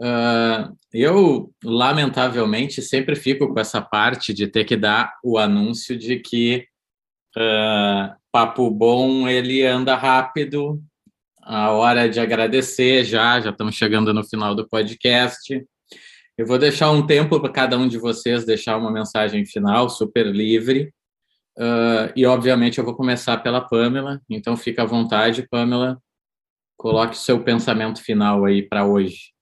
Uh, 0.00 0.76
eu, 0.92 1.50
lamentavelmente, 1.64 2.82
sempre 2.82 3.16
fico 3.16 3.52
com 3.52 3.58
essa 3.58 3.80
parte 3.80 4.32
de 4.34 4.46
ter 4.46 4.64
que 4.64 4.76
dar 4.76 5.14
o 5.24 5.38
anúncio 5.38 5.96
de 5.98 6.18
que 6.18 6.66
uh, 7.36 8.14
papo 8.30 8.70
bom 8.70 9.26
ele 9.28 9.64
anda 9.64 9.96
rápido. 9.96 10.82
A 11.42 11.70
hora 11.70 12.08
de 12.08 12.18
agradecer 12.18 13.04
já, 13.04 13.40
já 13.40 13.50
estamos 13.50 13.76
chegando 13.76 14.12
no 14.12 14.24
final 14.24 14.54
do 14.54 14.68
podcast. 14.68 15.64
Eu 16.38 16.46
vou 16.46 16.58
deixar 16.58 16.90
um 16.90 17.06
tempo 17.06 17.40
para 17.40 17.50
cada 17.50 17.78
um 17.78 17.88
de 17.88 17.96
vocês 17.96 18.44
deixar 18.44 18.76
uma 18.76 18.90
mensagem 18.90 19.46
final, 19.46 19.88
super 19.88 20.26
livre. 20.26 20.92
Uh, 21.56 22.12
e, 22.14 22.26
obviamente, 22.26 22.76
eu 22.76 22.84
vou 22.84 22.94
começar 22.94 23.38
pela 23.38 23.62
Pamela. 23.62 24.20
Então, 24.28 24.54
fica 24.54 24.82
à 24.82 24.86
vontade, 24.86 25.48
Pamela. 25.48 25.98
Coloque 26.76 27.16
seu 27.16 27.42
pensamento 27.42 28.02
final 28.02 28.44
aí 28.44 28.60
para 28.60 28.84
hoje. 28.84 29.32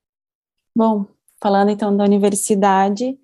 Bom, 0.76 1.06
falando 1.42 1.70
então 1.70 1.96
da 1.96 2.04
universidade, 2.04 3.18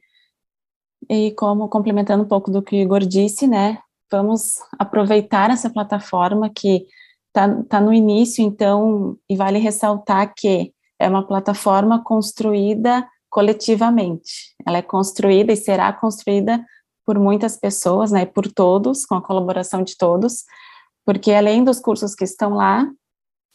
e 1.09 1.31
como 1.33 1.69
complementando 1.69 2.25
um 2.25 2.29
pouco 2.29 2.51
do 2.51 2.61
que 2.61 2.75
o 2.75 2.79
Igor 2.79 3.07
disse, 3.07 3.47
né? 3.47 3.79
Vamos 4.11 4.57
aproveitar 4.81 5.51
essa 5.51 5.71
plataforma 5.71 6.51
que 6.53 6.87
está 7.29 7.63
tá 7.69 7.81
no 7.81 7.95
início, 7.95 8.45
então, 8.45 9.17
e 9.29 9.37
vale 9.37 9.61
ressaltar 9.61 10.35
que 10.37 10.75
é 10.99 11.09
uma 11.09 11.25
plataforma 11.25 12.03
construída 12.03 13.07
coletivamente. 13.31 14.55
Ela 14.67 14.79
é 14.79 14.83
construída 14.83 15.53
e 15.53 15.57
será 15.57 15.93
construída 15.93 16.65
por 17.07 17.19
muitas 17.19 17.57
pessoas, 17.57 18.11
né, 18.11 18.27
por 18.27 18.51
todos, 18.53 19.07
com 19.07 19.15
a 19.15 19.23
colaboração 19.23 19.83
de 19.83 19.97
todos, 19.97 20.45
porque 21.05 21.33
além 21.33 21.65
dos 21.65 21.81
cursos 21.81 22.15
que 22.15 22.25
estão 22.25 22.55
lá, 22.55 22.87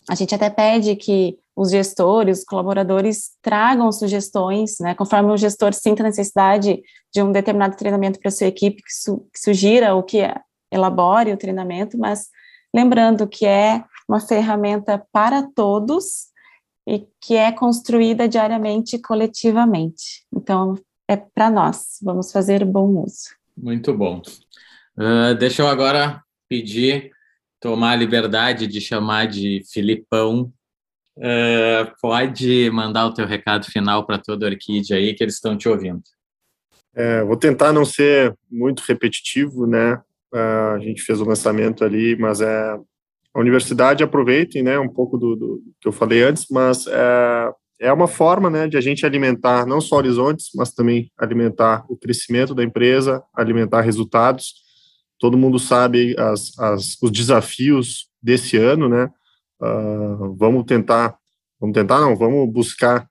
a 0.09 0.15
gente 0.15 0.33
até 0.33 0.49
pede 0.49 0.95
que 0.95 1.38
os 1.55 1.71
gestores, 1.71 2.39
os 2.39 2.45
colaboradores 2.45 3.31
tragam 3.41 3.91
sugestões, 3.91 4.75
né, 4.79 4.93
conforme 4.93 5.31
o 5.31 5.38
gestor 5.38 5.73
sinta 5.73 6.03
a 6.03 6.07
necessidade 6.07 6.81
de 7.13 7.21
um 7.21 7.31
determinado 7.31 7.77
treinamento 7.77 8.19
para 8.19 8.31
sua 8.31 8.47
equipe, 8.47 8.81
que, 8.83 8.93
su 8.93 9.19
que 9.31 9.39
sugira 9.39 9.95
ou 9.95 10.03
que 10.03 10.19
elabore 10.71 11.31
o 11.31 11.38
treinamento, 11.38 11.97
mas 11.97 12.27
lembrando 12.73 13.27
que 13.27 13.45
é 13.45 13.83
uma 14.07 14.19
ferramenta 14.19 15.05
para 15.11 15.47
todos 15.55 16.33
e 16.88 17.08
que 17.21 17.36
é 17.36 17.52
construída 17.52 18.28
diariamente 18.28 19.00
coletivamente. 19.00 20.24
Então, 20.34 20.76
é 21.08 21.15
para 21.15 21.50
nós, 21.50 22.00
vamos 22.02 22.32
fazer 22.32 22.63
bom 22.65 23.04
uso. 23.04 23.30
Muito 23.58 23.93
bom. 23.93 24.21
Uh, 24.98 25.36
deixa 25.38 25.62
eu 25.62 25.67
agora 25.67 26.21
pedir, 26.48 27.12
tomar 27.60 27.91
a 27.91 27.95
liberdade 27.95 28.67
de 28.67 28.80
chamar 28.80 29.28
de 29.28 29.62
Filipão 29.71 30.52
Uh, 31.17 31.89
pode 32.02 32.69
mandar 32.71 33.06
o 33.06 33.13
teu 33.13 33.26
recado 33.26 33.65
final 33.65 34.06
para 34.06 34.17
toda 34.17 34.45
a 34.45 34.50
Orquídea 34.50 34.98
aí, 34.98 35.13
que 35.13 35.24
eles 35.24 35.36
estão 35.36 35.58
te 35.58 35.69
ouvindo. 35.69 36.04
É, 36.93 37.24
vou 37.24 37.38
tentar 37.38 37.71
não 37.71 37.86
ser 37.86 38.36
muito 38.50 38.82
repetitivo, 38.82 39.65
né? 39.65 39.95
Uh, 40.34 40.76
a 40.76 40.80
gente 40.80 41.02
fez 41.02 41.21
o 41.21 41.26
lançamento 41.26 41.84
ali, 41.86 42.17
mas 42.17 42.41
é 42.41 42.80
a 43.36 43.39
universidade 43.39 44.02
aproveitem, 44.02 44.63
né? 44.63 44.80
Um 44.80 44.88
pouco 44.88 45.17
do, 45.17 45.36
do 45.36 45.62
que 45.82 45.88
eu 45.89 45.91
falei 45.91 46.24
antes, 46.24 46.45
mas 46.50 46.88
é, 46.88 47.52
é 47.82 47.91
uma 47.91 48.08
forma, 48.08 48.50
né, 48.50 48.65
de 48.65 48.78
a 48.78 48.82
gente 48.82 49.06
alimentar 49.06 49.65
não 49.65 49.82
só 49.82 49.98
horizontes, 49.98 50.50
mas 50.56 50.71
também 50.71 51.12
alimentar 51.17 51.86
o 51.89 51.98
crescimento 51.98 52.56
da 52.56 52.63
empresa, 52.63 53.21
alimentar 53.34 53.82
resultados. 53.82 54.54
Todo 55.19 55.38
mundo 55.38 55.60
sabe 55.60 56.15
as, 56.17 56.58
as, 56.58 56.98
os 57.02 57.12
desafios 57.12 58.08
desse 58.24 58.56
ano, 58.56 58.88
né? 58.88 59.10
Uh, 59.62 60.34
vamos 60.38 60.63
tentar, 60.63 61.17
vamos 61.60 61.74
tentar 61.74 62.00
não, 62.00 62.15
vamos 62.15 62.50
buscar 62.52 63.06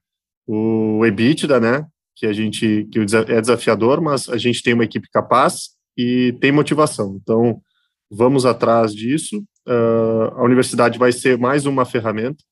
o 0.47 1.05
EBITDA, 1.05 1.59
né? 1.59 1.85
Que 2.15 2.25
a 2.25 2.33
gente 2.33 2.87
que 2.91 2.99
é 2.99 3.41
desafiador, 3.41 4.01
mas 4.01 4.27
a 4.29 4.37
gente 4.37 4.63
tem 4.63 4.73
uma 4.73 4.85
equipe 4.85 5.07
capaz 5.11 5.69
e 5.95 6.35
tem 6.41 6.51
motivação. 6.51 7.19
Então, 7.21 7.61
vamos 8.09 8.45
atrás 8.45 8.93
disso. 8.93 9.43
Uh, 9.67 10.33
a 10.35 10.43
universidade 10.43 10.99
vai 10.99 11.11
ser 11.11 11.37
mais 11.37 11.65
uma 11.65 11.85
ferramenta, 11.85 12.43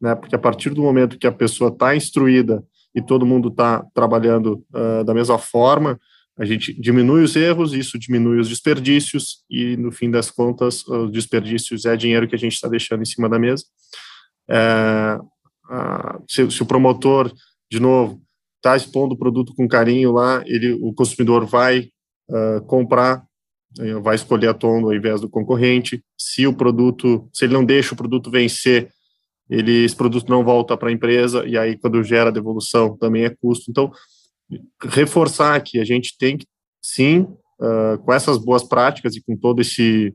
né? 0.00 0.14
Porque 0.14 0.34
a 0.34 0.38
partir 0.38 0.70
do 0.70 0.82
momento 0.82 1.18
que 1.18 1.26
a 1.26 1.32
pessoa 1.32 1.70
está 1.70 1.94
instruída 1.94 2.62
e 2.94 3.00
todo 3.00 3.26
mundo 3.26 3.48
está 3.48 3.84
trabalhando 3.94 4.64
uh, 4.74 5.04
da 5.04 5.14
mesma 5.14 5.38
forma, 5.38 5.98
a 6.38 6.44
gente 6.44 6.78
diminui 6.78 7.22
os 7.22 7.34
erros, 7.34 7.72
isso 7.72 7.98
diminui 7.98 8.38
os 8.38 8.48
desperdícios, 8.48 9.44
e 9.48 9.76
no 9.76 9.90
fim 9.90 10.10
das 10.10 10.30
contas, 10.30 10.86
os 10.86 11.10
desperdícios 11.10 11.86
é 11.86 11.96
dinheiro 11.96 12.28
que 12.28 12.34
a 12.34 12.38
gente 12.38 12.52
está 12.52 12.68
deixando 12.68 13.00
em 13.00 13.06
cima 13.06 13.26
da 13.26 13.38
mesa. 13.38 13.64
É, 14.48 15.18
se, 16.28 16.50
se, 16.50 16.62
o 16.62 16.66
promotor, 16.66 17.32
de 17.70 17.80
novo, 17.80 18.20
está 18.56 18.76
expondo 18.76 19.14
o 19.14 19.18
produto 19.18 19.54
com 19.54 19.66
carinho 19.66 20.12
lá, 20.12 20.42
ele, 20.46 20.72
o 20.82 20.92
consumidor 20.92 21.46
vai 21.46 21.88
uh, 22.28 22.60
comprar, 22.66 23.24
vai 24.02 24.14
escolher 24.14 24.48
a 24.48 24.54
Tondo 24.54 24.86
ao 24.86 24.94
invés 24.94 25.20
do 25.20 25.28
concorrente. 25.28 26.02
Se 26.16 26.46
o 26.46 26.52
produto, 26.52 27.28
se 27.32 27.44
ele 27.44 27.54
não 27.54 27.64
deixa 27.64 27.94
o 27.94 27.96
produto 27.96 28.30
vencer, 28.30 28.90
ele, 29.48 29.84
esse 29.84 29.94
produto 29.94 30.28
não 30.28 30.44
volta 30.44 30.76
para 30.76 30.88
a 30.88 30.92
empresa, 30.92 31.46
e 31.46 31.56
aí 31.56 31.76
quando 31.76 32.02
gera 32.02 32.32
devolução 32.32 32.96
também 32.96 33.24
é 33.24 33.30
custo. 33.30 33.70
Então, 33.70 33.92
reforçar 34.82 35.60
que 35.60 35.78
a 35.78 35.84
gente 35.84 36.16
tem 36.18 36.36
que, 36.36 36.46
sim, 36.82 37.20
uh, 37.60 37.98
com 38.04 38.12
essas 38.12 38.38
boas 38.38 38.64
práticas 38.64 39.14
e 39.16 39.22
com 39.22 39.36
todo 39.36 39.60
esse, 39.60 40.14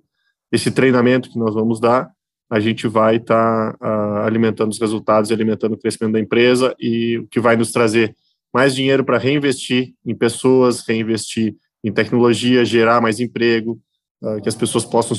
esse 0.52 0.72
treinamento 0.72 1.30
que 1.30 1.40
nós 1.40 1.54
vamos 1.54 1.80
dar, 1.80 2.10
a 2.50 2.60
gente 2.60 2.88
vai 2.88 3.16
estar 3.16 3.78
tá, 3.78 4.22
uh, 4.22 4.26
alimentando 4.26 4.72
os 4.72 4.80
resultados, 4.80 5.32
alimentando 5.32 5.74
o 5.74 5.78
crescimento 5.78 6.14
da 6.14 6.20
empresa 6.20 6.76
e 6.78 7.18
o 7.20 7.28
que 7.28 7.40
vai 7.40 7.56
nos 7.56 7.72
trazer 7.72 8.16
mais 8.54 8.76
dinheiro 8.76 9.06
para 9.06 9.18
reinvestir 9.18 9.94
em 10.06 10.14
pessoas, 10.14 10.86
reinvestir 10.86 11.56
em 11.84 11.92
tecnologia, 11.92 12.66
gerar 12.66 13.02
mais 13.02 13.20
emprego, 13.20 13.80
uh, 14.22 14.42
que 14.42 14.50
as 14.50 14.56
pessoas 14.56 14.86
possam 14.86 15.18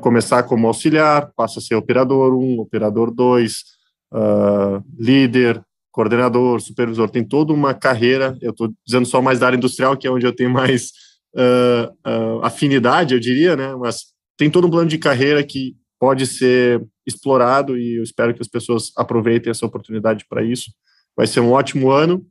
começar 0.00 0.42
como 0.42 0.66
auxiliar, 0.66 1.32
passa 1.34 1.58
a 1.58 1.62
ser 1.62 1.74
operador 1.74 2.34
1, 2.34 2.58
operador 2.58 3.10
2, 3.10 3.64
uh, 4.12 4.84
líder, 4.98 5.62
coordenador, 5.90 6.60
supervisor, 6.60 7.08
tem 7.08 7.24
toda 7.24 7.52
uma 7.52 7.74
carreira, 7.74 8.36
eu 8.40 8.50
estou 8.50 8.72
dizendo 8.86 9.06
só 9.06 9.20
mais 9.20 9.40
da 9.40 9.46
área 9.46 9.56
industrial, 9.56 9.96
que 9.96 10.06
é 10.06 10.10
onde 10.10 10.26
eu 10.26 10.34
tenho 10.34 10.50
mais 10.50 10.92
uh, 11.34 11.90
uh, 12.06 12.44
afinidade, 12.44 13.14
eu 13.14 13.20
diria, 13.20 13.56
né, 13.56 13.74
mas 13.76 14.06
tem 14.36 14.50
todo 14.50 14.66
um 14.66 14.70
plano 14.70 14.88
de 14.88 14.98
carreira 14.98 15.42
que 15.42 15.76
pode 15.98 16.26
ser 16.26 16.82
explorado 17.06 17.76
e 17.76 17.98
eu 17.98 18.02
espero 18.02 18.34
que 18.34 18.40
as 18.40 18.48
pessoas 18.48 18.90
aproveitem 18.96 19.50
essa 19.50 19.66
oportunidade 19.66 20.24
para 20.28 20.42
isso. 20.42 20.72
Vai 21.14 21.26
ser 21.26 21.40
um 21.40 21.52
ótimo 21.52 21.90
ano 21.90 22.26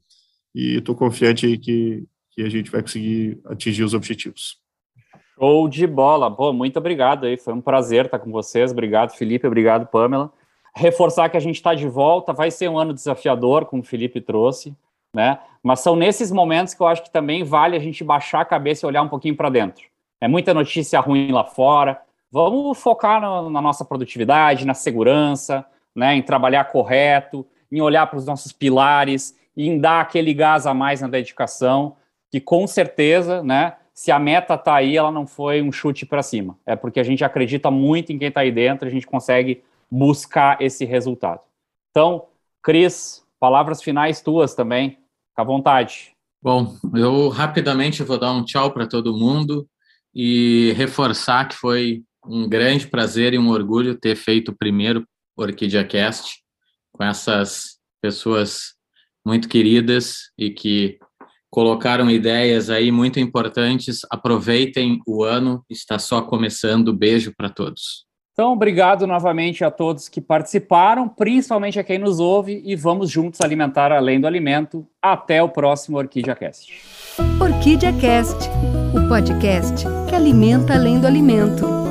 e 0.56 0.78
estou 0.78 0.96
confiante 0.96 1.56
que, 1.58 2.04
que 2.42 2.48
a 2.48 2.50
gente 2.50 2.72
vai 2.72 2.82
conseguir 2.82 3.40
atingir 3.46 3.84
os 3.84 3.94
objetivos. 3.94 4.58
Show 5.36 5.68
de 5.68 5.88
bola. 5.88 6.30
Pô, 6.30 6.52
muito 6.52 6.78
obrigado 6.78 7.26
aí. 7.26 7.38
Foi 7.38 7.54
um 7.54 7.62
prazer 7.62 8.06
estar 8.06 8.20
com 8.20 8.32
vocês. 8.32 8.72
Obrigado, 8.72 9.12
Felipe. 9.12 9.48
Obrigado, 9.48 9.86
Pamela 9.88 10.32
reforçar 10.76 11.30
que 11.30 11.38
a 11.38 11.40
gente 11.40 11.56
está 11.56 11.74
de 11.74 11.88
volta, 11.88 12.34
vai 12.34 12.50
ser 12.52 12.70
um 12.70 12.78
ano 12.78 12.94
desafiador, 12.94 13.66
como 13.66 13.82
o 13.82 13.86
Felipe 13.86 14.22
trouxe, 14.22 14.76
né? 15.14 15.40
Mas 15.62 15.82
são 15.82 15.96
nesses 15.96 16.32
momentos 16.32 16.74
que 16.74 16.82
eu 16.82 16.88
acho 16.88 17.04
que 17.04 17.12
também 17.12 17.44
vale 17.44 17.76
a 17.76 17.80
gente 17.80 18.04
baixar 18.04 18.42
a 18.42 18.46
cabeça 18.46 18.86
e 18.86 18.88
olhar 18.88 19.02
um 19.02 19.10
pouquinho 19.10 19.36
para 19.36 19.50
dentro. 19.50 19.84
É 20.22 20.28
muita 20.28 20.54
notícia 20.54 21.00
ruim 21.00 21.32
lá 21.32 21.44
fora. 21.44 22.00
Vamos 22.32 22.78
focar 22.78 23.20
no, 23.20 23.50
na 23.50 23.62
nossa 23.62 23.84
produtividade, 23.84 24.66
na 24.66 24.74
segurança, 24.74 25.66
né? 25.96 26.16
Em 26.16 26.22
trabalhar 26.22 26.66
correto, 26.66 27.46
em 27.72 27.82
olhar 27.82 28.08
para 28.08 28.18
os 28.20 28.26
nossos 28.26 28.52
pilares 28.52 29.38
e 29.58 29.68
em 29.68 29.80
dar 29.80 30.02
aquele 30.02 30.34
gás 30.34 30.66
a 30.66 30.74
mais 30.74 31.02
na 31.02 31.08
dedicação, 31.08 31.98
que 32.32 32.40
com 32.40 32.68
certeza, 32.68 33.44
né? 33.44 33.76
Se 33.94 34.12
a 34.12 34.20
meta 34.20 34.54
está 34.54 34.76
aí, 34.76 34.96
ela 34.96 35.12
não 35.12 35.28
foi 35.28 35.62
um 35.62 35.72
chute 35.72 36.06
para 36.06 36.24
cima. 36.24 36.58
É 36.66 36.76
porque 36.76 37.00
a 37.00 37.04
gente 37.04 37.24
acredita 37.24 37.70
muito 37.70 38.14
em 38.14 38.18
quem 38.18 38.30
está 38.30 38.42
aí 38.42 38.52
dentro, 38.52 38.88
a 38.88 38.92
gente 38.92 39.06
consegue 39.06 39.64
buscar 39.92 40.62
esse 40.62 40.86
resultado. 40.86 41.42
Então, 41.92 42.28
Cris, 42.62 43.26
palavras 43.40 43.82
finais 43.82 44.22
tuas 44.22 44.54
também, 44.54 44.92
fica 44.92 45.42
à 45.42 45.44
vontade. 45.44 46.14
Bom, 46.42 46.78
eu 46.96 47.28
rapidamente 47.28 48.04
vou 48.04 48.18
dar 48.18 48.32
um 48.32 48.46
tchau 48.46 48.72
para 48.72 48.88
todo 48.88 49.18
mundo 49.18 49.68
e 50.14 50.72
reforçar 50.78 51.48
que 51.50 51.56
foi 51.56 52.04
um 52.26 52.48
grande 52.48 52.88
prazer 52.88 53.34
e 53.34 53.40
um 53.40 53.50
orgulho 53.50 53.96
ter 53.96 54.16
feito 54.16 54.52
o 54.52 54.56
primeiro 54.56 55.06
Orquídea 55.36 55.86
Cast 55.86 56.42
com 56.92 57.04
essas 57.04 57.80
pessoas 58.02 58.74
muito 59.26 59.50
queridas 59.50 60.32
e 60.38 60.50
que 60.50 60.98
colocaram 61.50 62.10
ideias 62.10 62.70
aí 62.70 62.92
muito 62.92 63.20
importantes. 63.20 64.02
Aproveitem 64.10 65.02
o 65.08 65.24
ano, 65.24 65.64
está 65.70 65.98
só 65.98 66.22
começando. 66.22 66.94
Beijo 66.94 67.34
para 67.36 67.50
todos. 67.50 68.08
Então, 68.40 68.54
obrigado 68.54 69.06
novamente 69.06 69.66
a 69.66 69.72
todos 69.72 70.08
que 70.08 70.22
participaram, 70.22 71.10
principalmente 71.10 71.78
a 71.78 71.84
quem 71.84 71.98
nos 71.98 72.22
ouve, 72.22 72.62
e 72.64 72.74
vamos 72.74 73.10
juntos 73.10 73.42
alimentar 73.42 73.92
além 73.92 74.22
do 74.22 74.26
alimento. 74.26 74.88
Até 75.02 75.44
o 75.44 75.50
próximo 75.50 75.98
Orquídea 75.98 76.36
Cast. 76.36 76.72
Orquídea 77.38 77.92
Cast, 78.00 78.50
o 78.96 79.10
podcast 79.10 79.86
que 80.08 80.16
alimenta 80.16 80.74
além 80.74 81.02
do 81.02 81.08
alimento. 81.08 81.89